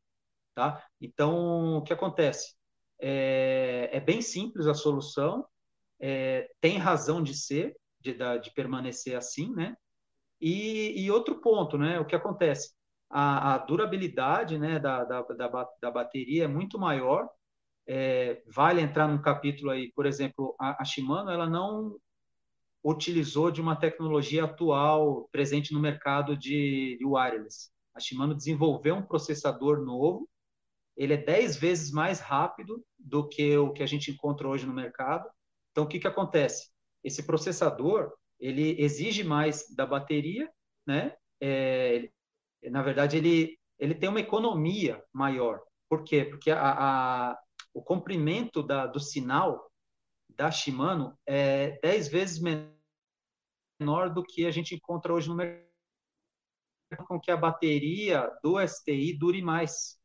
[0.54, 0.84] Tá?
[1.00, 2.54] Então, o que acontece?
[3.00, 5.46] É, é bem simples a solução,
[5.98, 9.76] é, tem razão de ser, de, de permanecer assim, né?
[10.40, 12.00] E, e, outro ponto, né?
[12.00, 12.74] O que acontece?
[13.08, 17.28] A, a durabilidade né, da, da, da, da, bateria é muito maior.
[17.86, 21.96] É, vale entrar num capítulo aí, por exemplo, a, a Shimano ela não
[22.82, 27.70] utilizou de uma tecnologia atual presente no mercado de, de wireless.
[27.94, 30.28] A Shimano desenvolveu um processador novo,
[30.96, 34.74] ele é 10 vezes mais rápido do que o que a gente encontra hoje no
[34.74, 35.28] mercado.
[35.70, 36.72] Então, o que, que acontece?
[37.02, 40.50] esse processador ele exige mais da bateria,
[40.86, 41.14] né?
[41.40, 42.10] É,
[42.64, 45.60] na verdade, ele, ele tem uma economia maior.
[45.88, 46.24] Por quê?
[46.24, 47.38] Porque a, a,
[47.74, 49.70] o comprimento da, do sinal
[50.28, 52.40] da Shimano é 10 vezes
[53.80, 55.68] menor do que a gente encontra hoje no mercado,
[57.06, 59.98] com que a bateria do STI dure mais,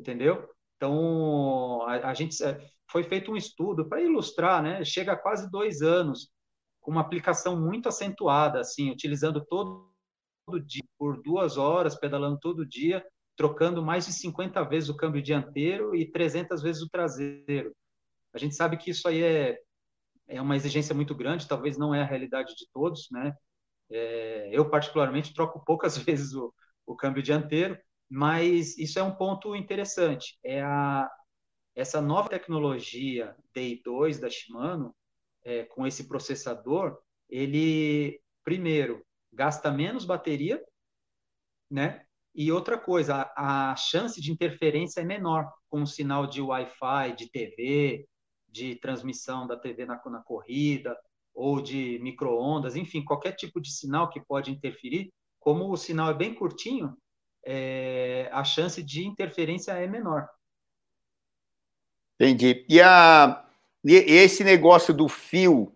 [0.00, 0.48] entendeu?
[0.76, 2.58] Então, a, a gente é,
[2.90, 4.84] foi feito um estudo para ilustrar, né?
[4.84, 6.30] Chega a quase dois anos,
[6.80, 9.90] com uma aplicação muito acentuada, assim, utilizando todo,
[10.46, 13.04] todo dia, por duas horas, pedalando todo dia,
[13.36, 17.74] trocando mais de 50 vezes o câmbio dianteiro e 300 vezes o traseiro.
[18.32, 19.58] A gente sabe que isso aí é,
[20.28, 23.34] é uma exigência muito grande, talvez não é a realidade de todos, né?
[23.90, 26.52] É, eu, particularmente, troco poucas vezes o,
[26.86, 27.78] o câmbio dianteiro,
[28.10, 30.36] mas isso é um ponto interessante.
[30.42, 31.08] É a,
[31.76, 34.94] essa nova tecnologia DI2 da Shimano,
[35.44, 36.98] é, com esse processador,
[37.28, 40.60] ele, primeiro, gasta menos bateria,
[41.70, 42.04] né?
[42.34, 47.14] E outra coisa, a, a chance de interferência é menor com o sinal de Wi-Fi,
[47.16, 48.08] de TV,
[48.48, 50.96] de transmissão da TV na, na corrida,
[51.32, 56.14] ou de microondas, enfim, qualquer tipo de sinal que pode interferir, como o sinal é
[56.14, 56.96] bem curtinho,
[57.44, 60.28] é, a chance de interferência é menor.
[62.20, 62.64] Entendi.
[62.68, 63.44] E, a,
[63.84, 65.72] e esse negócio do fio,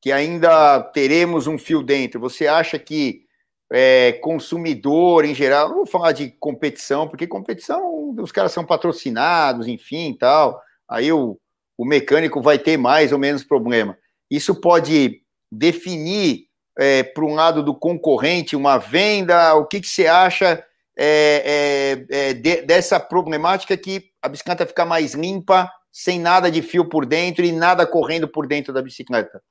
[0.00, 3.26] que ainda teremos um fio dentro, você acha que
[3.70, 9.66] é, consumidor em geral, não vou falar de competição, porque competição, os caras são patrocinados,
[9.66, 11.38] enfim, tal, aí o,
[11.78, 13.96] o mecânico vai ter mais ou menos problema.
[14.30, 16.46] Isso pode definir
[16.78, 19.54] é, para um lado do concorrente uma venda?
[19.54, 20.64] O que, que você acha
[20.96, 26.62] é, é, é, de, dessa problemática que a bicicleta fica mais limpa, sem nada de
[26.62, 29.42] fio por dentro e nada correndo por dentro da bicicleta?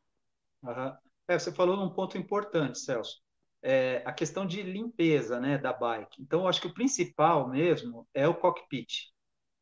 [0.64, 0.94] Uhum.
[1.28, 3.22] você falou num ponto importante, Celso.
[3.64, 6.22] É, a questão de limpeza né, da bike.
[6.22, 9.12] Então, eu acho que o principal mesmo é o cockpit.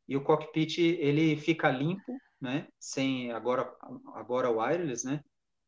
[0.07, 2.67] E o cockpit ele fica limpo, né?
[2.79, 3.71] Sem agora
[4.15, 5.21] agora wireless, né?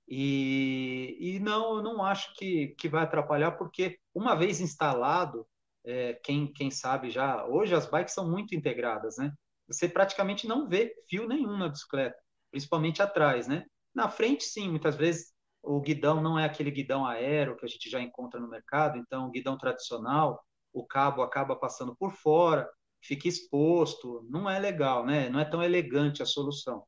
[0.07, 5.47] E, e não, eu não acho que, que vai atrapalhar, porque uma vez instalado,
[5.83, 9.33] é, quem, quem sabe já, hoje as bikes são muito integradas, né?
[9.67, 12.17] Você praticamente não vê fio nenhum na bicicleta,
[12.51, 13.65] principalmente atrás, né?
[13.93, 17.89] Na frente, sim, muitas vezes o guidão não é aquele guidão aéreo que a gente
[17.89, 22.69] já encontra no mercado, então, o guidão tradicional, o cabo acaba passando por fora,
[23.01, 25.29] fica exposto, não é legal, né?
[25.29, 26.83] Não é tão elegante a solução.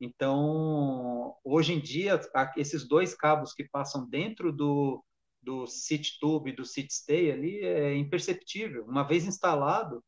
[0.00, 2.20] Então, hoje em dia,
[2.56, 5.02] esses dois cabos que passam dentro do,
[5.46, 8.84] do City Tube e do City Stay ali é imperceptível.
[8.84, 10.04] Uma vez instalado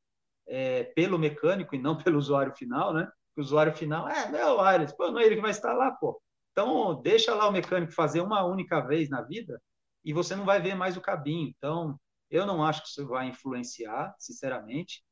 [0.49, 3.09] é, pelo mecânico e não pelo usuário final, né?
[3.37, 6.21] O usuário final, é, meu wireless, pô, não é ele que vai instalar, pô.
[6.51, 9.63] Então, deixa lá o mecânico fazer uma única vez na vida
[10.05, 11.49] e você não vai ver mais o cabinho.
[11.57, 11.97] Então,
[12.29, 15.05] eu não acho que isso vai influenciar, sinceramente.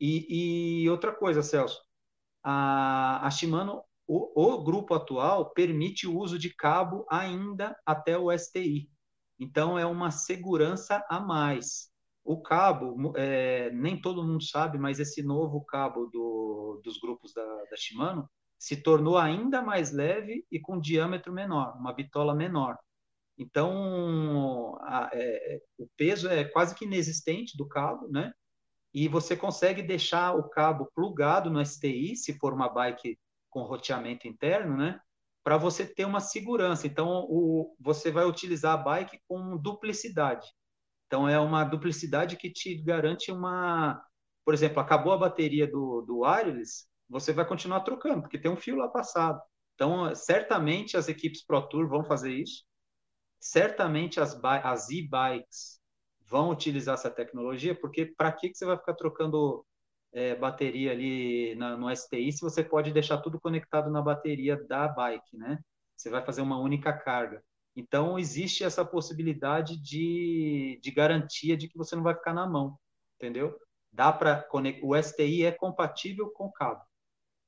[0.00, 1.80] E, e outra coisa, Celso,
[2.42, 8.36] a, a Shimano, o, o, grupo atual permite o uso de cabo ainda até o
[8.36, 8.90] STI.
[9.38, 11.90] Então, é uma segurança a mais.
[12.24, 17.44] O cabo, é, nem todo mundo sabe, mas esse novo cabo do, dos grupos da,
[17.70, 18.28] da Shimano
[18.58, 22.76] se tornou ainda mais leve e com diâmetro menor, uma bitola menor.
[23.38, 28.32] Então, a, é, o peso é quase que inexistente do cabo, né?
[28.92, 33.18] e você consegue deixar o cabo plugado no STI, se for uma bike
[33.50, 35.00] com roteamento interno, né?
[35.48, 36.86] Para você ter uma segurança.
[36.86, 40.46] Então, o, você vai utilizar a bike com duplicidade.
[41.06, 43.98] Então, é uma duplicidade que te garante uma.
[44.44, 48.58] Por exemplo, acabou a bateria do, do wireless, você vai continuar trocando, porque tem um
[48.58, 49.40] fio lá passado.
[49.74, 52.62] Então, certamente as equipes Pro Tour vão fazer isso.
[53.40, 55.80] Certamente as, as e-bikes
[56.26, 59.64] vão utilizar essa tecnologia, porque para que, que você vai ficar trocando
[60.12, 64.88] é, bateria ali na, no STI se você pode deixar tudo conectado na bateria da
[64.88, 65.58] bike, né?
[65.96, 67.42] Você vai fazer uma única carga.
[67.76, 72.76] Então, existe essa possibilidade de, de garantia de que você não vai ficar na mão,
[73.16, 73.56] entendeu?
[73.92, 74.46] Dá para
[74.82, 76.82] o STI é compatível com o cabo.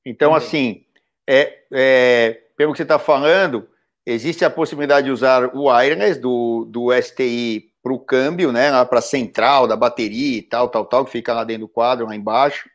[0.05, 0.47] Então, Também.
[0.47, 0.87] assim,
[1.27, 3.69] é, é, pelo que você está falando,
[4.07, 8.71] existe a possibilidade de usar o wireless do, do STI para o câmbio, né?
[8.85, 12.07] Para a central da bateria e tal, tal, tal, que fica lá dentro do quadro,
[12.07, 12.69] lá embaixo.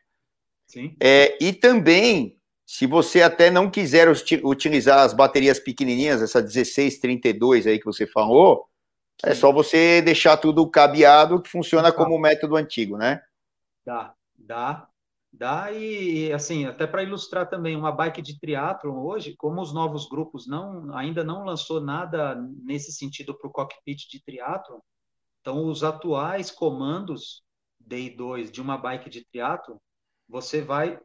[0.66, 0.96] Sim.
[1.00, 2.36] É, e também,
[2.66, 4.08] se você até não quiser
[4.42, 8.68] utilizar as baterias pequenininhas, essa 1632 aí que você falou,
[9.22, 9.32] é Sim.
[9.32, 11.96] é só você deixar tudo cabeado, que funciona tá.
[11.96, 13.22] como o método antigo, né?
[13.84, 14.88] Dá, dá.
[15.38, 20.08] Dá e, assim, até para ilustrar também, uma bike de triatlon hoje, como os novos
[20.08, 22.34] grupos não ainda não lançou nada
[22.64, 24.78] nesse sentido para o cockpit de triatlon,
[25.46, 27.40] então, os atuais comandos
[27.88, 29.80] DI2 de uma bike de triatlo,
[30.28, 30.98] você vai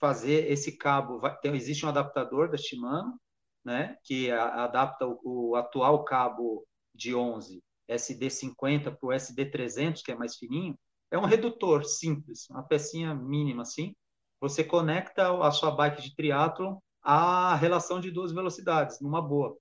[0.00, 3.16] fazer esse cabo, vai, tem, existe um adaptador da Shimano,
[3.64, 10.10] né, que a, adapta o, o, atual cabo de 11 SD50 para o SD300, que
[10.10, 10.76] é mais fininho,
[11.08, 13.94] é um redutor simples, uma pecinha mínima assim.
[14.40, 19.56] Você conecta a sua bike de triatlo à relação de duas velocidades, numa boa,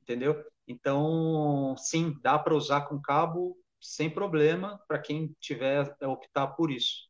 [0.00, 0.40] entendeu?
[0.68, 7.08] Então, sim, dá para usar com cabo sem problema para quem tiver optar por isso.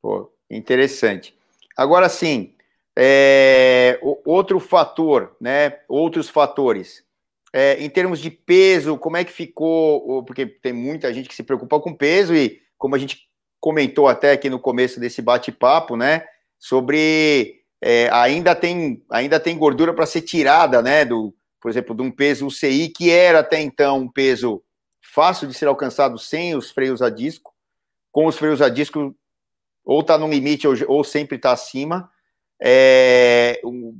[0.00, 1.36] Pô, interessante.
[1.76, 2.54] Agora sim,
[2.96, 5.80] é, outro fator, né?
[5.88, 7.04] Outros fatores.
[7.52, 10.24] É, em termos de peso, como é que ficou?
[10.24, 13.28] Porque tem muita gente que se preocupa com peso e, como a gente
[13.60, 16.26] comentou até aqui no começo desse bate-papo, né?
[16.58, 21.04] Sobre é, ainda tem ainda tem gordura para ser tirada, né?
[21.04, 24.62] Do por exemplo, de um peso UCI, que era até então um peso
[25.14, 27.54] fácil de ser alcançado sem os freios a disco,
[28.10, 29.14] com os freios a disco
[29.84, 32.10] ou está no limite ou, ou sempre está acima.
[32.60, 33.96] É, um,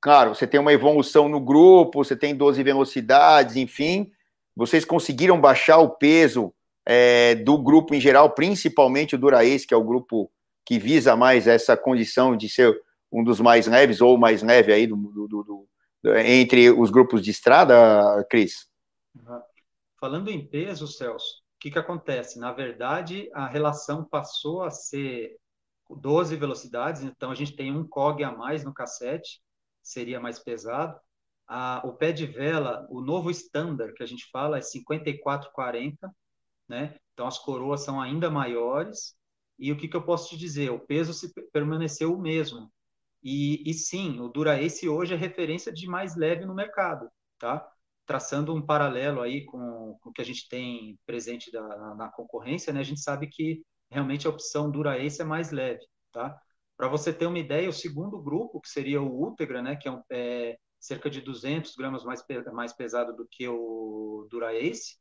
[0.00, 4.10] claro, você tem uma evolução no grupo, você tem 12 velocidades, enfim.
[4.56, 6.52] Vocês conseguiram baixar o peso
[6.84, 10.28] é, do grupo em geral, principalmente o Durace, que é o grupo
[10.66, 12.76] que visa mais essa condição de ser
[13.12, 15.42] um dos mais leves ou mais leve aí do, do, do,
[16.02, 18.66] do entre os grupos de estrada, Cris?
[19.98, 22.38] Falando em peso, Celso, o que, que acontece?
[22.38, 25.36] Na verdade, a relação passou a ser
[25.90, 29.40] 12 velocidades, então a gente tem um COG a mais no cassete,
[29.82, 30.98] seria mais pesado.
[31.46, 36.14] A, o pé de vela, o novo standard que a gente fala é 5440,
[36.68, 36.96] né?
[37.12, 39.16] Então as coroas são ainda maiores.
[39.58, 40.70] E o que, que eu posso te dizer?
[40.70, 42.70] O peso se permaneceu o mesmo.
[43.22, 47.68] E, e sim, o Dura-Ace hoje é referência de mais leve no mercado, tá?
[48.08, 52.08] Traçando um paralelo aí com, com o que a gente tem presente da, na, na
[52.08, 52.80] concorrência, né?
[52.80, 56.36] A gente sabe que realmente a opção Dura-Ace é mais leve, tá?
[56.76, 59.76] Para você ter uma ideia, o segundo grupo, que seria o Ultegra, né?
[59.76, 64.96] Que é, um, é cerca de 200 gramas mais, mais pesado do que o Dura-Ace,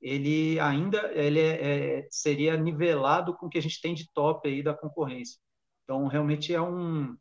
[0.00, 4.48] ele ainda ele é, é, seria nivelado com o que a gente tem de top
[4.48, 5.38] aí da concorrência.
[5.84, 7.16] Então, realmente é um.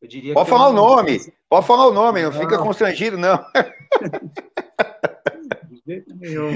[0.00, 0.70] Eu diria Pode falar é um...
[0.70, 1.18] o nome,
[1.48, 2.40] pode falar o nome, não, não.
[2.40, 3.38] fica constrangido, não.
[5.86, 6.50] jeito nenhum.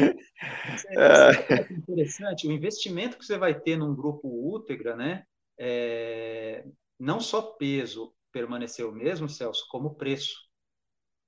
[0.89, 5.25] É, é interessante, o investimento que você vai ter num grupo Ultegra, né?
[5.59, 6.65] É,
[6.99, 10.35] não só peso permaneceu o mesmo, Celso, como preço,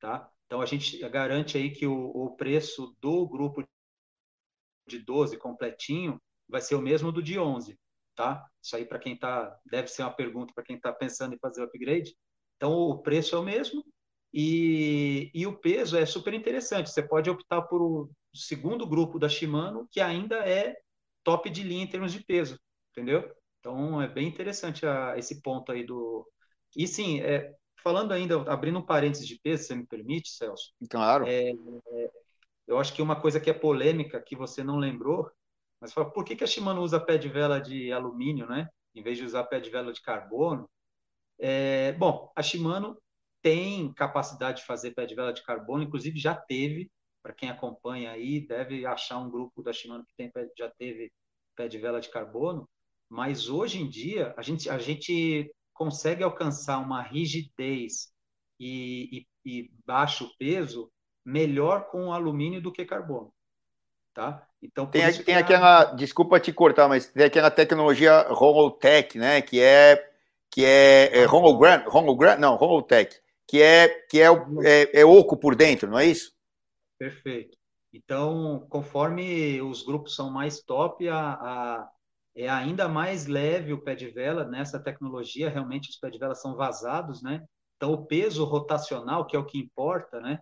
[0.01, 0.31] tá?
[0.47, 3.63] Então a gente garante aí que o, o preço do grupo
[4.87, 7.79] de 12 completinho vai ser o mesmo do de 11,
[8.15, 8.47] tá?
[8.63, 11.63] Isso aí para quem tá, deve ser uma pergunta para quem está pensando em fazer
[11.63, 12.15] o upgrade.
[12.57, 13.85] Então o preço é o mesmo
[14.33, 16.91] e, e o peso é super interessante.
[16.91, 20.75] Você pode optar por o segundo grupo da Shimano, que ainda é
[21.23, 22.59] top de linha em termos de peso,
[22.91, 23.31] entendeu?
[23.61, 26.27] Então é bem interessante a, esse ponto aí do.
[26.75, 30.73] E sim, é, falando ainda, abrindo um parênteses de peso, se você me permite, Celso.
[30.89, 31.27] Claro.
[31.27, 32.11] É, é,
[32.67, 35.31] eu acho que uma coisa que é polêmica, que você não lembrou,
[35.79, 38.69] mas fala, por que, que a Shimano usa pé de vela de alumínio, né?
[38.95, 40.69] Em vez de usar pé de vela de carbono?
[41.39, 42.97] É, bom, a Shimano
[43.43, 46.91] tem capacidade de fazer pé de vela de carbono, inclusive já teve,
[47.23, 51.13] para quem acompanha aí, deve achar um grupo da Shimano que tem, já teve
[51.57, 52.69] pé de vela de carbono,
[53.09, 58.13] mas hoje em dia a gente, a gente consegue alcançar uma rigidez
[58.59, 60.91] e, e, e baixo peso
[61.25, 63.33] melhor com alumínio do que carbono,
[64.15, 64.47] tá?
[64.63, 69.43] Então tem, tem aquela, desculpa te cortar, mas tem aquela tecnologia Holotech, né?
[69.43, 70.13] Que é
[70.51, 73.22] que é, é Hologram, Hologram, não, Holotech,
[73.53, 74.29] que é que é,
[74.65, 76.33] é, é oco por dentro, não é isso?
[76.99, 77.59] Perfeito.
[77.93, 81.91] Então, conforme os grupos são mais top, a, a,
[82.35, 85.51] é ainda mais leve o pé de vela nessa tecnologia.
[85.51, 87.45] Realmente, os pés de vela são vazados, né?
[87.77, 90.39] Então, o peso rotacional, que é o que importa, né?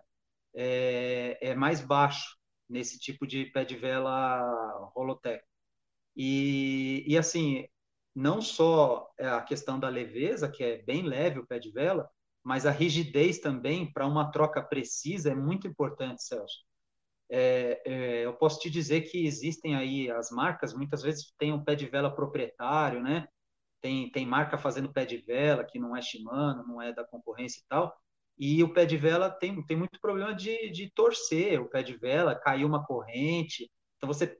[0.53, 2.37] é, é mais baixo
[2.69, 5.43] nesse tipo de pé de vela Holotech.
[6.15, 7.67] E, e assim,
[8.15, 12.09] não só a questão da leveza, que é bem leve o pé de vela,
[12.43, 16.63] mas a rigidez também, para uma troca precisa, é muito importante, Celso.
[17.29, 21.63] É, é, eu posso te dizer que existem aí as marcas, muitas vezes tem um
[21.63, 23.27] pé de vela proprietário, né?
[23.81, 27.59] Tem, tem marca fazendo pé de vela que não é Shimano, não é da concorrência
[27.61, 27.95] e tal,
[28.37, 31.95] e o pé de vela tem, tem muito problema de, de torcer o pé de
[31.97, 33.71] vela, cair uma corrente.
[33.97, 34.37] Então você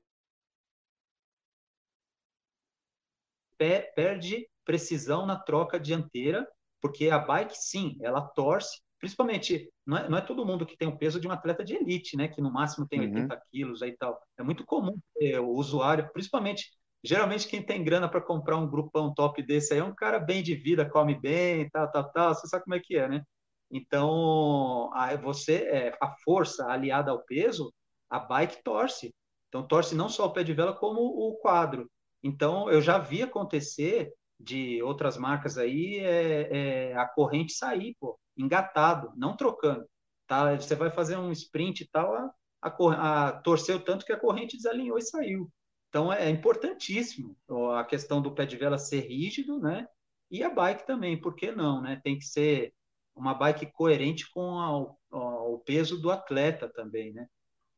[3.96, 6.48] perde precisão na troca dianteira,
[6.82, 10.88] porque a bike, sim, ela torce, principalmente, não é, não é todo mundo que tem
[10.88, 13.42] o peso de um atleta de elite, né, que no máximo tem 80 uhum.
[13.52, 14.20] quilos aí e tal.
[14.38, 14.98] É muito comum
[15.40, 16.66] o usuário, principalmente,
[17.04, 20.44] geralmente quem tem grana para comprar um grupão top desse aí é um cara bem
[20.44, 23.24] de vida, come bem, tal, tal, tal, você sabe como é que é, né?
[23.72, 24.90] Então,
[25.24, 27.74] você, é, a força aliada ao peso,
[28.10, 29.16] a bike torce.
[29.48, 31.90] Então, torce não só o pé de vela, como o quadro.
[32.22, 34.12] Então, eu já vi acontecer
[34.44, 39.86] de outras marcas aí, é, é, a corrente sair, pô, engatado, não trocando.
[40.28, 40.56] Tá?
[40.56, 42.32] Você vai fazer um sprint e tal, a,
[42.62, 45.52] a, a torceu tanto que a corrente desalinhou e saiu.
[45.90, 47.36] Então, é, importantíssimo
[47.76, 49.86] a questão do pé de vela ser rígido, né?
[50.30, 52.00] E a bike também, por que não, né?
[52.02, 52.74] Tem que ser
[53.14, 57.28] uma bike coerente com a, a, o peso do atleta também, né?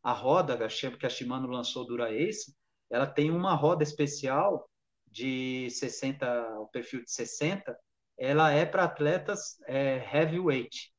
[0.04, 0.56] A roda
[1.00, 2.54] que a Shimano lançou Dura Ace,
[2.90, 4.70] ela tem uma roda especial
[5.14, 7.78] de 60, o perfil de 60,
[8.18, 10.92] ela é para atletas é, heavyweight.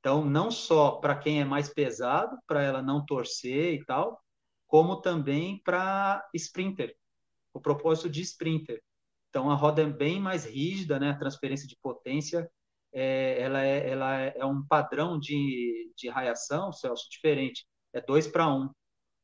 [0.00, 4.18] Então, não só para quem é mais pesado, para ela não torcer e tal,
[4.66, 6.96] como também para sprinter,
[7.52, 8.82] o propósito de sprinter.
[9.28, 11.10] Então, a roda é bem mais rígida, né?
[11.10, 12.50] A transferência de potência,
[12.92, 17.66] é, ela, é, ela é um padrão de, de raiação, Celso, diferente.
[17.92, 18.62] É 2 para 1.
[18.62, 18.70] Um.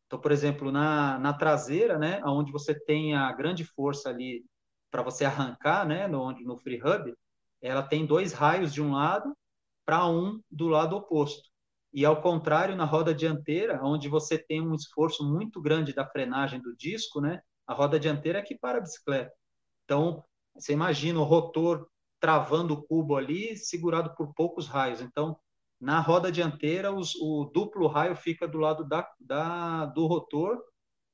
[0.07, 2.21] Então, por exemplo, na, na traseira, né?
[2.25, 4.45] Onde você tem a grande força ali
[4.91, 6.07] para você arrancar, né?
[6.07, 7.15] No, no free hub,
[7.61, 9.37] ela tem dois raios de um lado
[9.85, 11.49] para um do lado oposto.
[11.93, 16.61] E ao contrário, na roda dianteira, onde você tem um esforço muito grande da frenagem
[16.61, 17.41] do disco, né?
[17.67, 19.33] A roda dianteira é que para a bicicleta.
[19.85, 20.23] Então,
[20.55, 21.89] você imagina o rotor
[22.21, 25.01] travando o cubo ali, segurado por poucos raios.
[25.01, 25.39] Então,
[25.81, 30.59] na roda dianteira, os, o duplo raio fica do lado da, da, do rotor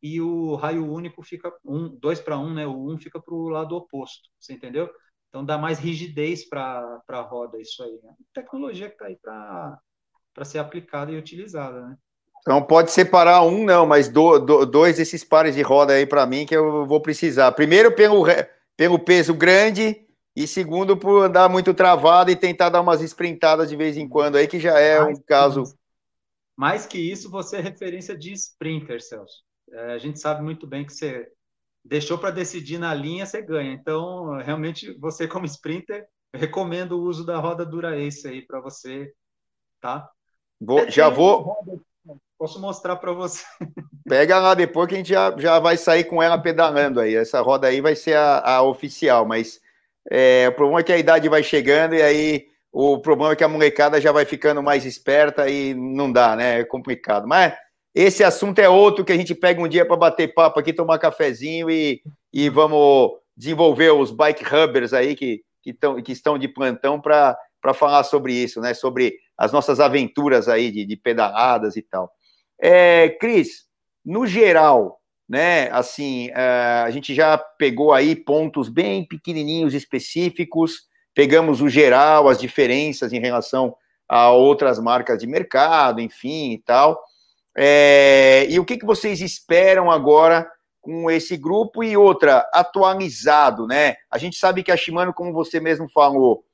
[0.02, 2.66] e o raio único fica um, dois para um, né?
[2.66, 4.28] O um fica para o lado oposto.
[4.38, 4.90] Você entendeu?
[5.28, 7.98] Então dá mais rigidez para a roda isso aí.
[8.02, 8.12] Né?
[8.34, 11.96] Tecnologia que está aí para ser aplicada e utilizada, né?
[12.40, 16.26] Então pode separar um, não, mas do, do, dois desses pares de roda aí para
[16.26, 17.52] mim que eu vou precisar.
[17.52, 18.24] Primeiro pelo,
[18.76, 20.04] pelo peso grande
[20.34, 24.36] e segundo por andar muito travado e tentar dar umas sprintadas de vez em quando
[24.36, 25.64] aí, que já é mais um caso.
[26.56, 29.42] Mais que isso, você é referência de sprinter, Celso.
[29.70, 31.30] É, a gente sabe muito bem que você
[31.84, 33.72] deixou para decidir na linha, você ganha.
[33.72, 39.12] Então, realmente, você como sprinter, recomendo o uso da roda Dura Ace aí para você,
[39.80, 40.08] tá?
[40.60, 41.82] Vou, já vou.
[42.38, 43.44] Posso mostrar para você.
[44.04, 47.14] Pega lá depois que a gente já, já vai sair com ela pedalando aí.
[47.14, 49.60] Essa roda aí vai ser a, a oficial, mas
[50.10, 53.44] é, o problema é que a idade vai chegando e aí o problema é que
[53.44, 56.60] a molecada já vai ficando mais esperta e não dá, né?
[56.60, 57.28] É complicado.
[57.28, 57.54] Mas
[57.94, 60.98] esse assunto é outro que a gente pega um dia para bater papo aqui, tomar
[60.98, 62.00] cafezinho e,
[62.32, 67.36] e vamos desenvolver os bike hubbers aí que, que, tão, que estão de plantão para
[67.74, 68.72] falar sobre isso, né?
[68.72, 72.10] Sobre as nossas aventuras aí de, de pedaladas e tal.
[72.58, 73.66] É, Cris,
[74.04, 75.01] no geral,
[75.32, 75.70] né?
[75.70, 80.82] Assim, é, a gente já pegou aí pontos bem pequenininhos específicos,
[81.14, 83.74] pegamos o geral, as diferenças em relação
[84.06, 87.02] a outras marcas de mercado, enfim e tal.
[87.56, 90.46] É, e o que, que vocês esperam agora
[90.82, 93.94] com esse grupo e outra, atualizado, né?
[94.10, 96.44] A gente sabe que a Shimano, como você mesmo falou,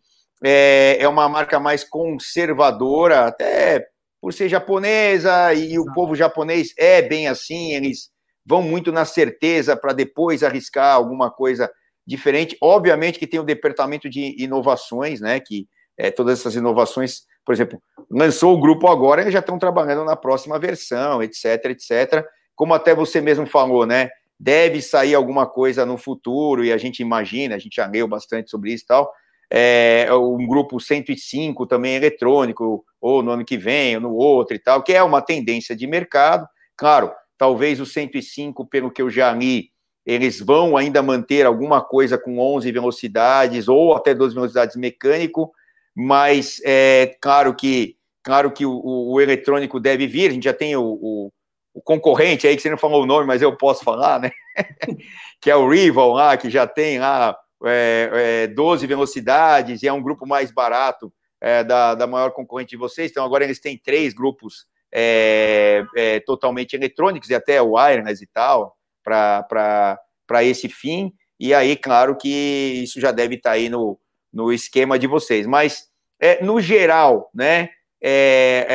[0.44, 3.88] é, é uma marca mais conservadora, até
[4.20, 8.16] por ser japonesa, e o povo japonês é bem assim, eles
[8.48, 11.70] vão muito na certeza para depois arriscar alguma coisa
[12.06, 12.56] diferente.
[12.62, 15.38] Obviamente que tem o departamento de inovações, né?
[15.38, 20.04] Que é, todas essas inovações por exemplo, lançou o grupo agora e já estão trabalhando
[20.04, 22.22] na próxima versão, etc, etc.
[22.54, 24.10] Como até você mesmo falou, né?
[24.38, 28.50] Deve sair alguma coisa no futuro e a gente imagina, a gente já leu bastante
[28.50, 29.10] sobre isso e tal.
[29.50, 34.58] É, um grupo 105 também eletrônico, ou no ano que vem, ou no outro e
[34.58, 36.46] tal, que é uma tendência de mercado.
[36.76, 39.70] Claro, talvez o 105, pelo que eu já li,
[40.04, 45.52] eles vão ainda manter alguma coisa com 11 velocidades ou até 12 velocidades mecânico,
[45.94, 50.76] mas é claro que claro que o, o eletrônico deve vir, a gente já tem
[50.76, 51.32] o, o,
[51.72, 54.30] o, concorrente aí, que você não falou o nome, mas eu posso falar, né?
[55.40, 58.10] que é o Rival lá, que já tem lá é,
[58.44, 62.76] é, 12 velocidades e é um grupo mais barato é, da, da maior concorrente de
[62.76, 63.10] vocês.
[63.10, 68.76] Então agora eles têm três grupos é, é, totalmente eletrônicos e até wireless e tal,
[69.02, 69.98] para
[70.42, 71.12] esse fim.
[71.38, 73.98] E aí, claro que isso já deve estar tá aí no,
[74.32, 75.46] no esquema de vocês.
[75.46, 75.88] Mas,
[76.20, 77.70] é, no geral, né?
[78.00, 78.66] É,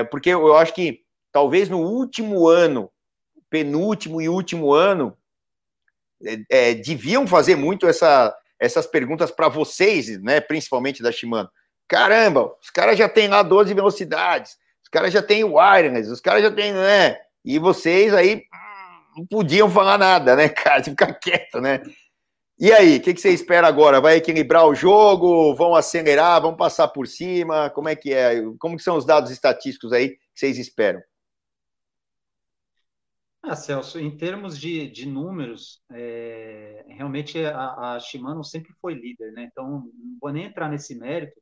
[0.00, 2.90] é, porque eu acho que talvez no último ano,
[3.48, 5.16] penúltimo e último ano,
[6.24, 10.40] é, é deviam fazer muito essa, essas perguntas para vocês, né?
[10.40, 11.48] Principalmente da Shimano.
[11.86, 14.56] Caramba, os caras já têm lá 12 velocidades,
[14.88, 17.18] os caras já têm wireless, os caras já têm, né?
[17.44, 20.82] E vocês aí hum, não podiam falar nada, né, cara?
[20.82, 21.82] Ficar quieto, né?
[22.58, 24.00] E aí, o que, que, você espera agora?
[24.00, 25.54] Vai equilibrar o jogo?
[25.54, 26.40] Vão acelerar?
[26.40, 27.70] Vão passar por cima?
[27.70, 28.42] Como é que é?
[28.58, 31.02] Como que são os dados estatísticos aí que vocês esperam?
[33.42, 39.32] Ah, Celso, em termos de, de números, é, realmente a, a, Shimano sempre foi líder,
[39.32, 39.48] né?
[39.52, 41.40] Então, não vou nem entrar nesse mérito,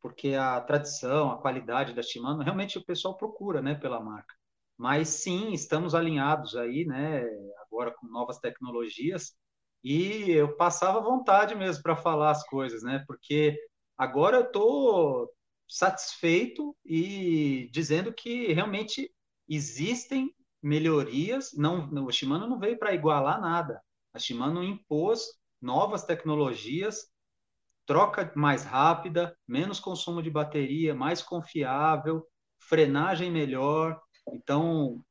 [0.00, 4.34] porque a tradição, a qualidade da Shimano, realmente o pessoal procura, né, pela marca.
[4.76, 7.24] Mas sim, estamos alinhados aí, né,
[7.62, 9.34] agora com novas tecnologias,
[9.82, 13.04] e eu passava vontade mesmo para falar as coisas, né?
[13.06, 13.56] Porque
[13.96, 15.30] agora eu estou
[15.68, 19.12] satisfeito e dizendo que realmente
[19.48, 21.52] existem melhorias.
[21.54, 23.80] Não, o Shimano não veio para igualar nada.
[24.12, 25.22] A Shimano impôs
[25.60, 27.08] novas tecnologias
[27.86, 32.26] troca mais rápida, menos consumo de bateria, mais confiável,
[32.58, 34.00] frenagem melhor.
[34.32, 35.02] Então,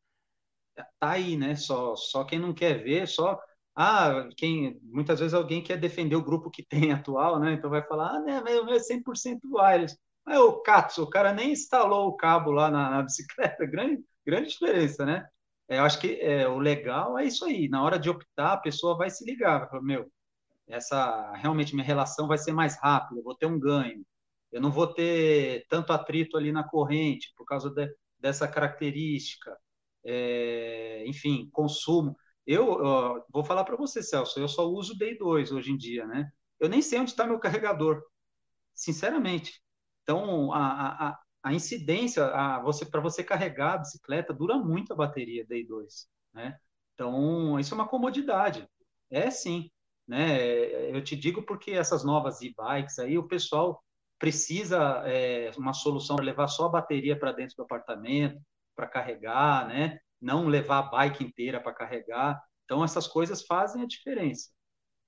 [0.99, 1.55] tá aí, né?
[1.55, 3.39] Só, só quem não quer ver, só
[3.75, 7.53] ah, quem muitas vezes alguém quer defender o grupo que tem atual, né?
[7.53, 9.97] Então vai falar, ah, né, meu é 100% wireless.
[10.25, 14.49] Mas o Katsu, o cara nem instalou o cabo lá na, na bicicleta, grande, grande
[14.49, 15.27] diferença, né?
[15.67, 17.67] É, eu acho que é, o legal é isso aí.
[17.69, 20.11] Na hora de optar, a pessoa vai se ligar, vai falar, meu,
[20.67, 24.05] essa realmente minha relação vai ser mais rápida, eu vou ter um ganho.
[24.51, 27.87] Eu não vou ter tanto atrito ali na corrente por causa de,
[28.19, 29.57] dessa característica.
[30.03, 32.15] É, enfim, consumo.
[32.45, 36.29] Eu vou falar para você, Celso, eu só uso Day 2 hoje em dia, né?
[36.59, 38.01] Eu nem sei onde está meu carregador,
[38.73, 39.61] sinceramente.
[40.03, 44.95] Então, a, a, a incidência, a, você para você carregar a bicicleta, dura muito a
[44.95, 46.57] bateria Day 2, né?
[46.93, 48.67] Então, isso é uma comodidade.
[49.09, 49.69] É sim,
[50.07, 50.95] né?
[50.95, 53.81] Eu te digo porque essas novas e-bikes aí, o pessoal
[54.19, 58.39] precisa é, uma solução para levar só a bateria para dentro do apartamento,
[58.75, 59.99] para carregar, né?
[60.21, 62.41] Não levar a bike inteira para carregar.
[62.65, 64.49] Então, essas coisas fazem a diferença.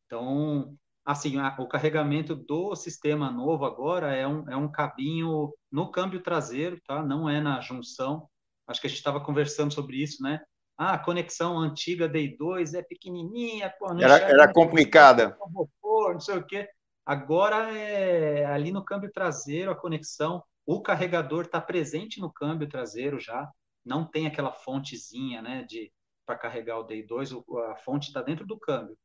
[0.05, 5.91] Então, assim, a, o carregamento do sistema novo agora é um, é um cabinho no
[5.91, 7.03] câmbio traseiro, tá?
[7.03, 8.29] Não é na junção.
[8.67, 10.41] Acho que a gente estava conversando sobre isso, né?
[10.77, 15.35] Ah, a conexão antiga Day 2 é pequenininha, pô, era, era complicada.
[15.83, 16.69] Não sei o quê.
[17.05, 23.19] Agora é ali no câmbio traseiro a conexão, o carregador está presente no câmbio traseiro
[23.19, 23.49] já,
[23.83, 25.91] não tem aquela fontezinha, né, de
[26.25, 27.31] para carregar o Day 2,
[27.71, 28.97] a fonte está dentro do câmbio.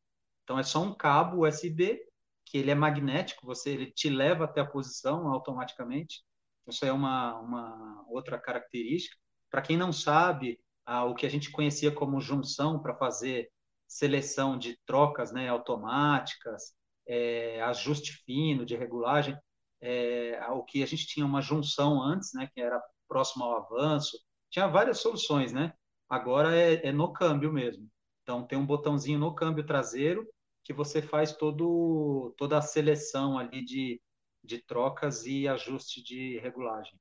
[0.42, 2.02] Então é só um cabo USB
[2.44, 6.24] que ele é magnético, você ele te leva até a posição automaticamente.
[6.66, 9.16] Isso é uma, uma outra característica.
[9.48, 13.50] Para quem não sabe, o que a gente conhecia como junção para fazer
[13.86, 16.74] seleção de trocas né, automáticas,
[17.06, 19.36] é, ajuste fino de regulagem,
[19.80, 24.18] é, o que a gente tinha uma junção antes, né, que era próximo ao avanço,
[24.50, 25.72] tinha várias soluções, né?
[26.08, 27.88] Agora é, é no câmbio mesmo.
[28.22, 30.26] Então tem um botãozinho no câmbio traseiro
[30.64, 34.00] que você faz todo, toda a seleção ali de,
[34.44, 36.94] de trocas e ajuste de regulagem.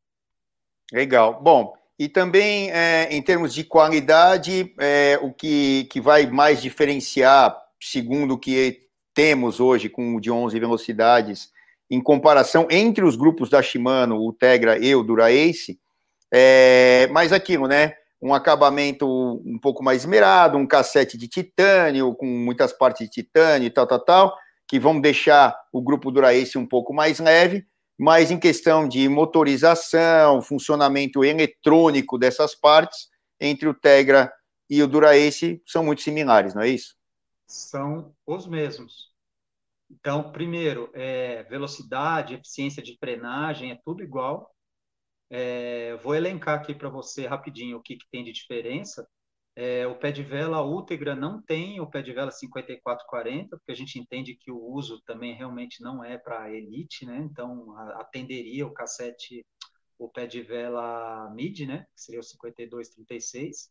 [0.91, 1.41] Legal.
[1.41, 7.55] Bom, e também, é, em termos de qualidade, é, o que, que vai mais diferenciar,
[7.79, 8.79] segundo o que
[9.13, 11.51] temos hoje com o de 11 velocidades,
[11.91, 15.79] em comparação entre os grupos da Shimano, o Tegra e o Dura-Ace,
[16.33, 17.93] é, mas aquilo, né?
[18.19, 19.05] Um acabamento
[19.45, 23.85] um pouco mais esmerado, um cassete de titânio, com muitas partes de titânio e tal,
[23.85, 24.37] tal, tal,
[24.67, 27.63] que vão deixar o grupo Dura-Ace um pouco mais leve,
[28.01, 33.07] mas em questão de motorização, funcionamento eletrônico dessas partes,
[33.39, 34.33] entre o Tegra
[34.67, 36.95] e o Dura-Ace são muito similares, não é isso?
[37.45, 39.11] São os mesmos.
[39.87, 44.49] Então, primeiro, é, velocidade, eficiência de frenagem, é tudo igual.
[45.29, 49.07] É, vou elencar aqui para você rapidinho o que, que tem de diferença.
[49.55, 53.75] É, o pé de vela Ultegra não tem o pé de vela 5440, porque a
[53.75, 57.17] gente entende que o uso também realmente não é para elite, né?
[57.17, 59.45] Então atenderia o cassete,
[59.99, 61.85] o pé de vela mid, né?
[61.93, 63.69] Que seria o 5236.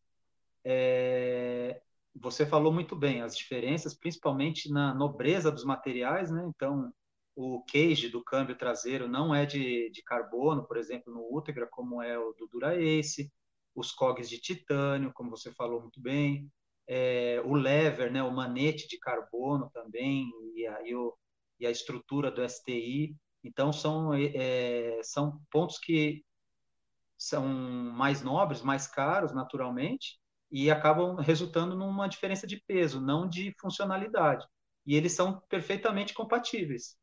[0.64, 1.80] É,
[2.14, 6.44] você falou muito bem as diferenças, principalmente na nobreza dos materiais, né?
[6.54, 6.92] Então
[7.34, 12.02] o cage do câmbio traseiro não é de, de carbono, por exemplo, no Ultegra, como
[12.02, 13.32] é o do Dura-Ace
[13.74, 16.50] os cogs de titânio, como você falou muito bem,
[16.86, 21.16] é, o lever, né, o manete de carbono também, e a, e, o,
[21.58, 23.16] e a estrutura do STI.
[23.44, 26.24] Então, são, é, são pontos que
[27.16, 30.18] são mais nobres, mais caros, naturalmente,
[30.50, 34.44] e acabam resultando numa diferença de peso, não de funcionalidade.
[34.84, 36.96] E eles são perfeitamente compatíveis.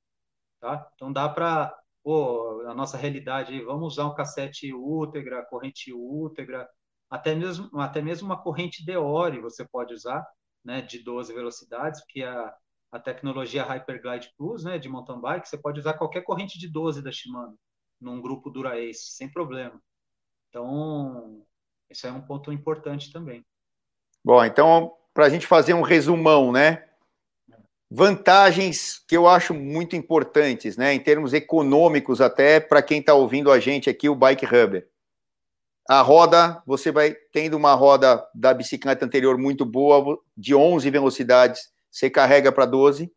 [0.59, 0.89] Tá?
[0.95, 1.74] Então, dá para
[2.08, 6.66] pô, a nossa realidade, vamos usar um cassete útegra, corrente útegra,
[7.10, 10.26] até mesmo, até mesmo uma corrente Deore você pode usar,
[10.64, 12.55] né, de 12 velocidades, porque a,
[12.93, 17.01] a tecnologia Hyperglide Plus, né, de mountain bike, você pode usar qualquer corrente de 12
[17.03, 17.60] da Shimano,
[17.99, 19.78] num grupo Dura-Ace, sem problema.
[20.47, 21.45] Então,
[21.89, 23.45] esse é um ponto importante também.
[24.24, 26.87] Bom, então, para a gente fazer um resumão, né?
[27.90, 33.52] Vantagens que eu acho muito importantes, né, em termos econômicos até para quem está ouvindo
[33.52, 34.88] a gente aqui o Bike Rubber.
[35.90, 41.62] A roda, você vai tendo uma roda da bicicleta anterior muito boa, de 11 velocidades,
[41.90, 43.10] você carrega para 12.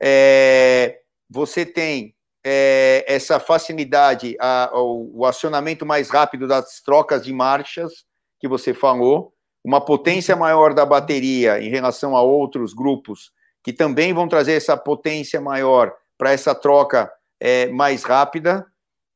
[0.00, 7.32] É, você tem é, essa facilidade, a, o, o acionamento mais rápido das trocas de
[7.32, 8.06] marchas
[8.40, 13.32] que você falou, uma potência maior da bateria em relação a outros grupos
[13.68, 18.64] que também vão trazer essa potência maior para essa troca é, mais rápida.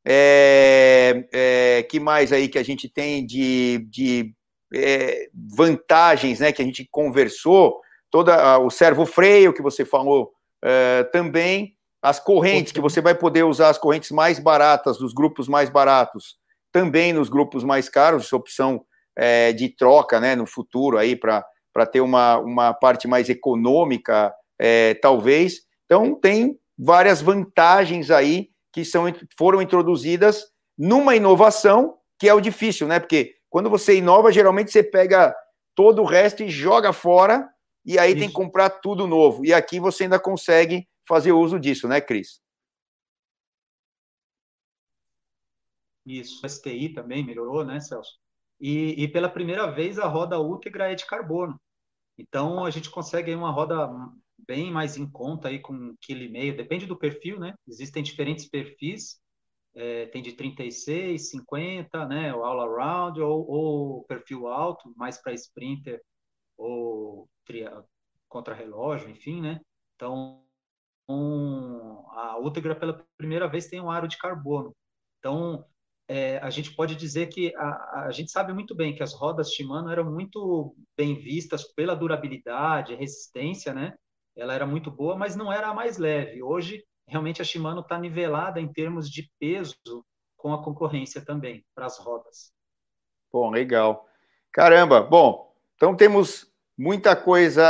[0.07, 4.35] É, é, que mais aí que a gente tem de, de
[4.75, 6.53] é, vantagens, né?
[6.53, 7.81] Que a gente conversou,
[8.11, 13.45] toda o servo freio que você falou é, também, as correntes que você vai poder
[13.45, 16.37] usar as correntes mais baratas dos grupos mais baratos,
[16.71, 18.85] também nos grupos mais caros, essa opção
[19.17, 20.37] é, de troca, né?
[20.37, 21.43] No futuro aí para
[21.73, 25.63] para ter uma, uma parte mais econômica, é, talvez.
[25.85, 29.05] Então, tem várias vantagens aí que são,
[29.37, 30.45] foram introduzidas
[30.77, 32.99] numa inovação, que é o difícil, né?
[32.99, 35.35] Porque quando você inova, geralmente você pega
[35.75, 37.49] todo o resto e joga fora,
[37.85, 38.21] e aí Isso.
[38.21, 39.45] tem que comprar tudo novo.
[39.45, 42.41] E aqui você ainda consegue fazer uso disso, né, Cris?
[46.05, 48.19] Isso, STI também melhorou, né, Celso?
[48.61, 51.61] E, e, pela primeira vez a roda Ultegra é de carbono.
[52.17, 53.89] Então a gente consegue uma roda
[54.47, 57.55] bem mais em conta aí com um quilo e meio, depende do perfil, né?
[57.67, 59.21] Existem diferentes perfis,
[59.75, 62.35] é, tem de 36, 50, né?
[62.35, 66.03] O all around ou, ou perfil alto, mais para sprinter
[66.57, 67.29] ou
[68.29, 69.61] contra relógio, enfim, né?
[69.97, 70.43] Então
[71.09, 74.75] um, a Ultegra pela primeira vez tem um aro de carbono.
[75.19, 75.65] Então
[76.09, 79.53] é, a gente pode dizer que a, a, gente sabe muito bem que as rodas
[79.53, 83.95] Shimano eram muito bem vistas pela durabilidade, resistência, né?
[84.37, 86.43] Ela era muito boa, mas não era a mais leve.
[86.43, 89.77] Hoje, realmente, a Shimano está nivelada em termos de peso
[90.37, 92.53] com a concorrência também para as rodas.
[93.33, 94.09] Bom, legal.
[94.51, 97.63] Caramba, bom, então temos muita coisa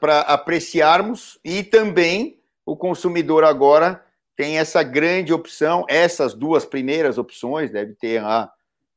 [0.00, 4.04] para apreciarmos e também o consumidor agora
[4.36, 8.50] tem essa grande opção, essas duas primeiras opções, deve ter a,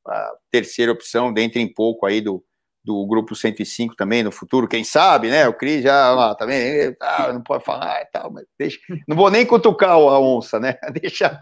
[0.08, 2.44] a terceira opção, dentro em pouco aí do,
[2.88, 5.46] do grupo 105 também no futuro, quem sabe, né?
[5.46, 8.80] O Cris já lá também, tá, não pode falar e tal, mas deixa.
[9.06, 10.78] Não vou nem cutucar a onça, né?
[11.02, 11.38] Deixa.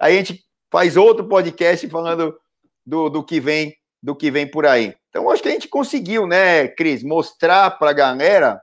[0.00, 0.42] Aí a gente
[0.72, 2.34] faz outro podcast falando
[2.86, 4.94] do, do que vem, do que vem por aí.
[5.10, 8.58] Então, acho que a gente conseguiu, né, Cris, mostrar para a galera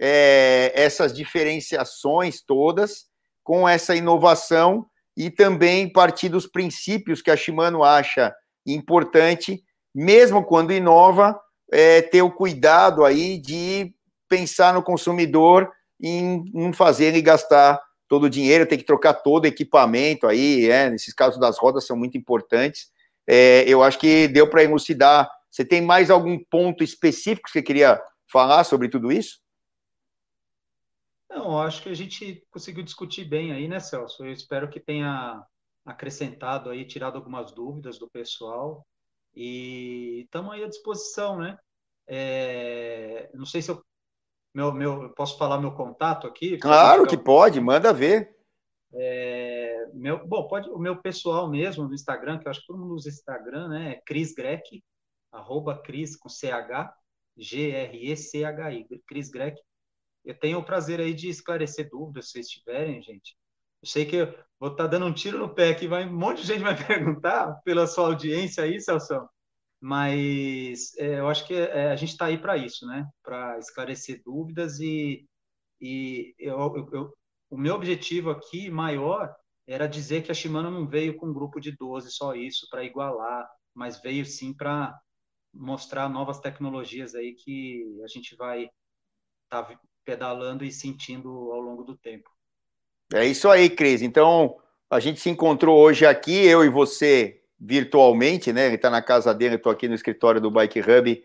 [0.00, 3.04] é, essas diferenciações todas
[3.44, 8.34] com essa inovação e também partir dos princípios que a Shimano acha
[8.66, 9.62] importante,
[9.94, 11.38] mesmo quando inova,
[11.72, 13.92] é, ter o cuidado aí de
[14.28, 19.44] pensar no consumidor em não fazer ele gastar todo o dinheiro, tem que trocar todo
[19.44, 22.90] o equipamento aí, é, nesses casos das rodas são muito importantes.
[23.26, 25.28] É, eu acho que deu para elucidar.
[25.50, 28.00] Você tem mais algum ponto específico que você queria
[28.30, 29.40] falar sobre tudo isso?
[31.28, 34.24] Não, acho que a gente conseguiu discutir bem aí, né, Celso?
[34.24, 35.42] Eu espero que tenha
[35.84, 38.86] acrescentado aí, tirado algumas dúvidas do pessoal
[39.36, 41.58] e estamos aí à disposição, né?
[42.08, 43.82] É, não sei se eu,
[44.54, 46.56] meu, meu, posso falar meu contato aqui?
[46.58, 48.34] Claro que pode, manda ver.
[48.94, 52.78] É, meu, bom, pode, o meu pessoal mesmo no Instagram, que eu acho que todo
[52.78, 53.92] mundo usa Instagram, né?
[53.92, 54.82] É Cris Grec,
[55.30, 56.94] arroba Cris com CH,
[57.36, 59.56] G-R-E-C-H-I, Cris Grec
[60.26, 63.36] eu tenho o prazer aí de esclarecer dúvidas, se vocês tiverem, gente.
[63.86, 66.12] Eu sei que eu vou estar tá dando um tiro no pé aqui, vai, um
[66.12, 69.28] monte de gente vai perguntar pela sua audiência aí, Celso.
[69.80, 73.08] Mas é, eu acho que é, a gente está aí para isso, né?
[73.22, 75.24] Para esclarecer dúvidas e,
[75.80, 77.14] e eu, eu, eu,
[77.48, 79.32] o meu objetivo aqui maior
[79.68, 82.84] era dizer que a Shimano não veio com um grupo de 12, só isso, para
[82.84, 84.98] igualar, mas veio sim para
[85.54, 88.68] mostrar novas tecnologias aí que a gente vai
[89.44, 92.35] estar tá pedalando e sentindo ao longo do tempo.
[93.14, 94.02] É isso aí, Cris.
[94.02, 94.56] Então,
[94.90, 98.66] a gente se encontrou hoje aqui, eu e você, virtualmente, né?
[98.66, 101.22] Ele está na casa dele, eu estou aqui no escritório do Bike Hub.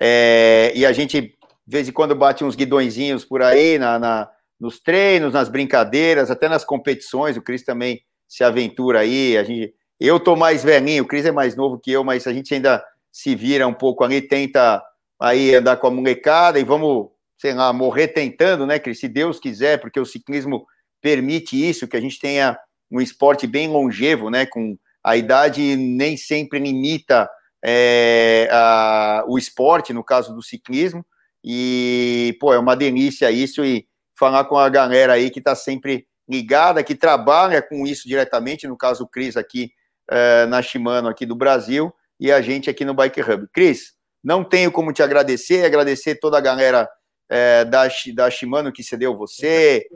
[0.00, 1.36] É, e a gente, de
[1.66, 6.48] vez em quando, bate uns guidõezinhos por aí, na, na nos treinos, nas brincadeiras, até
[6.48, 7.36] nas competições.
[7.36, 9.36] O Cris também se aventura aí.
[9.36, 12.32] A gente, eu tô mais velhinho, o Cris é mais novo que eu, mas a
[12.32, 14.82] gente ainda se vira um pouco ali, tenta
[15.18, 17.08] aí andar com a molecada e vamos
[17.40, 19.00] sei lá, morrer tentando, né, Cris?
[19.00, 20.66] Se Deus quiser, porque o ciclismo
[21.00, 22.58] permite isso, que a gente tenha
[22.90, 24.46] um esporte bem longevo, né?
[24.46, 27.28] Com a idade nem sempre limita
[27.64, 31.04] é, a, o esporte, no caso do ciclismo.
[31.44, 33.86] E, pô, é uma delícia isso e
[34.18, 38.76] falar com a galera aí que está sempre ligada, que trabalha com isso diretamente, no
[38.76, 39.70] caso o Cris aqui
[40.10, 43.48] é, na Shimano aqui do Brasil e a gente aqui no Bike Hub.
[43.52, 46.88] Cris, não tenho como te agradecer, agradecer toda a galera
[47.28, 49.86] é, da, da Shimano que cedeu você,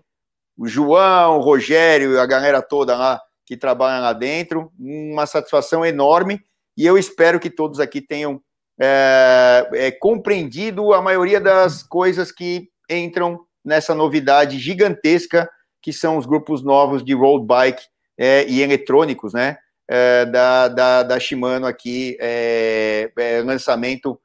[0.57, 4.73] o João, o Rogério a galera toda lá que trabalha lá dentro.
[4.79, 6.41] Uma satisfação enorme
[6.77, 8.41] e eu espero que todos aqui tenham
[8.81, 15.49] é, é, compreendido a maioria das coisas que entram nessa novidade gigantesca
[15.81, 17.85] que são os grupos novos de road bike
[18.19, 19.59] é, e eletrônicos, né?
[19.87, 24.19] É, da, da, da Shimano aqui, é, é lançamento,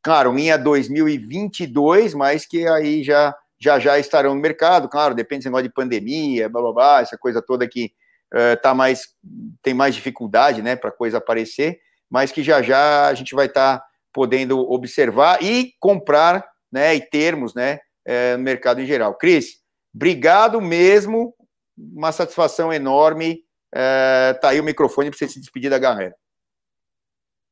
[0.00, 5.48] claro, linha 2022, mas que aí já já já estarão no mercado, claro, depende desse
[5.48, 7.92] negócio de pandemia, blá blá blá, essa coisa toda que
[8.32, 9.14] uh, tá mais,
[9.62, 13.78] tem mais dificuldade, né, para coisa aparecer, mas que já já a gente vai estar
[13.78, 19.14] tá podendo observar e comprar, né, e termos, né, uh, no mercado em geral.
[19.16, 19.60] Cris,
[19.94, 21.34] obrigado mesmo,
[21.76, 23.44] uma satisfação enorme,
[23.74, 26.14] uh, tá aí o microfone para você se despedir da galera.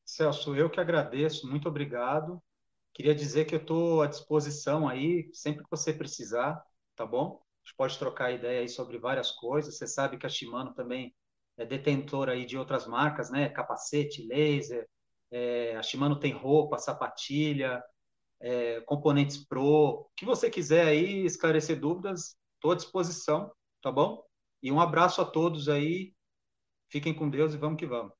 [0.04, 2.42] Celso, eu que agradeço, muito obrigado.
[2.94, 6.62] Queria dizer que eu estou à disposição aí, sempre que você precisar,
[6.94, 7.43] tá bom?
[7.64, 9.77] A gente pode trocar ideia aí sobre várias coisas.
[9.77, 11.14] Você sabe que a Shimano também
[11.56, 13.48] é detentora aí de outras marcas, né?
[13.48, 14.86] Capacete, laser.
[15.31, 17.82] É, a Shimano tem roupa, sapatilha,
[18.40, 19.62] é, componentes Pro.
[19.62, 23.51] O que você quiser aí esclarecer dúvidas, estou à disposição,
[23.81, 24.23] tá bom?
[24.62, 26.12] E um abraço a todos aí.
[26.90, 28.12] Fiquem com Deus e vamos que vamos.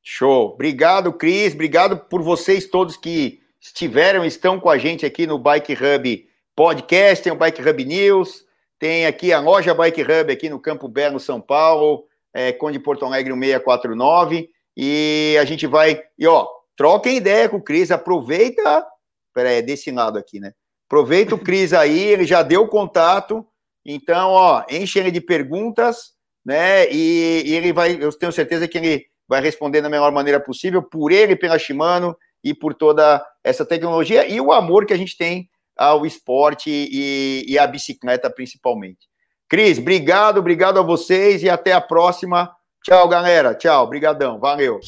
[0.00, 0.52] Show.
[0.52, 1.54] Obrigado, Cris.
[1.54, 7.22] Obrigado por vocês todos que estiveram, estão com a gente aqui no Bike Hub Podcast,
[7.22, 8.44] tem o Bike Hub News,
[8.78, 13.04] tem aqui a loja Bike Hub aqui no Campo Belo, São Paulo, é, Conde Porto
[13.04, 18.86] Alegre 649, e a gente vai, e ó, troquem ideia com o Cris, aproveita,
[19.34, 20.52] peraí, é desse lado aqui, né?
[20.88, 23.44] Aproveita o Cris aí, ele já deu o contato,
[23.84, 26.12] então, ó, enche ele de perguntas,
[26.44, 30.38] né, e, e ele vai, eu tenho certeza que ele vai responder da melhor maneira
[30.38, 32.16] possível, por ele, pela Shimano,
[32.46, 37.44] e por toda essa tecnologia e o amor que a gente tem ao esporte e,
[37.48, 39.08] e à bicicleta, principalmente.
[39.48, 42.48] Cris, obrigado, obrigado a vocês e até a próxima.
[42.84, 43.52] Tchau, galera.
[43.52, 44.38] Tchau, brigadão.
[44.38, 44.78] Valeu.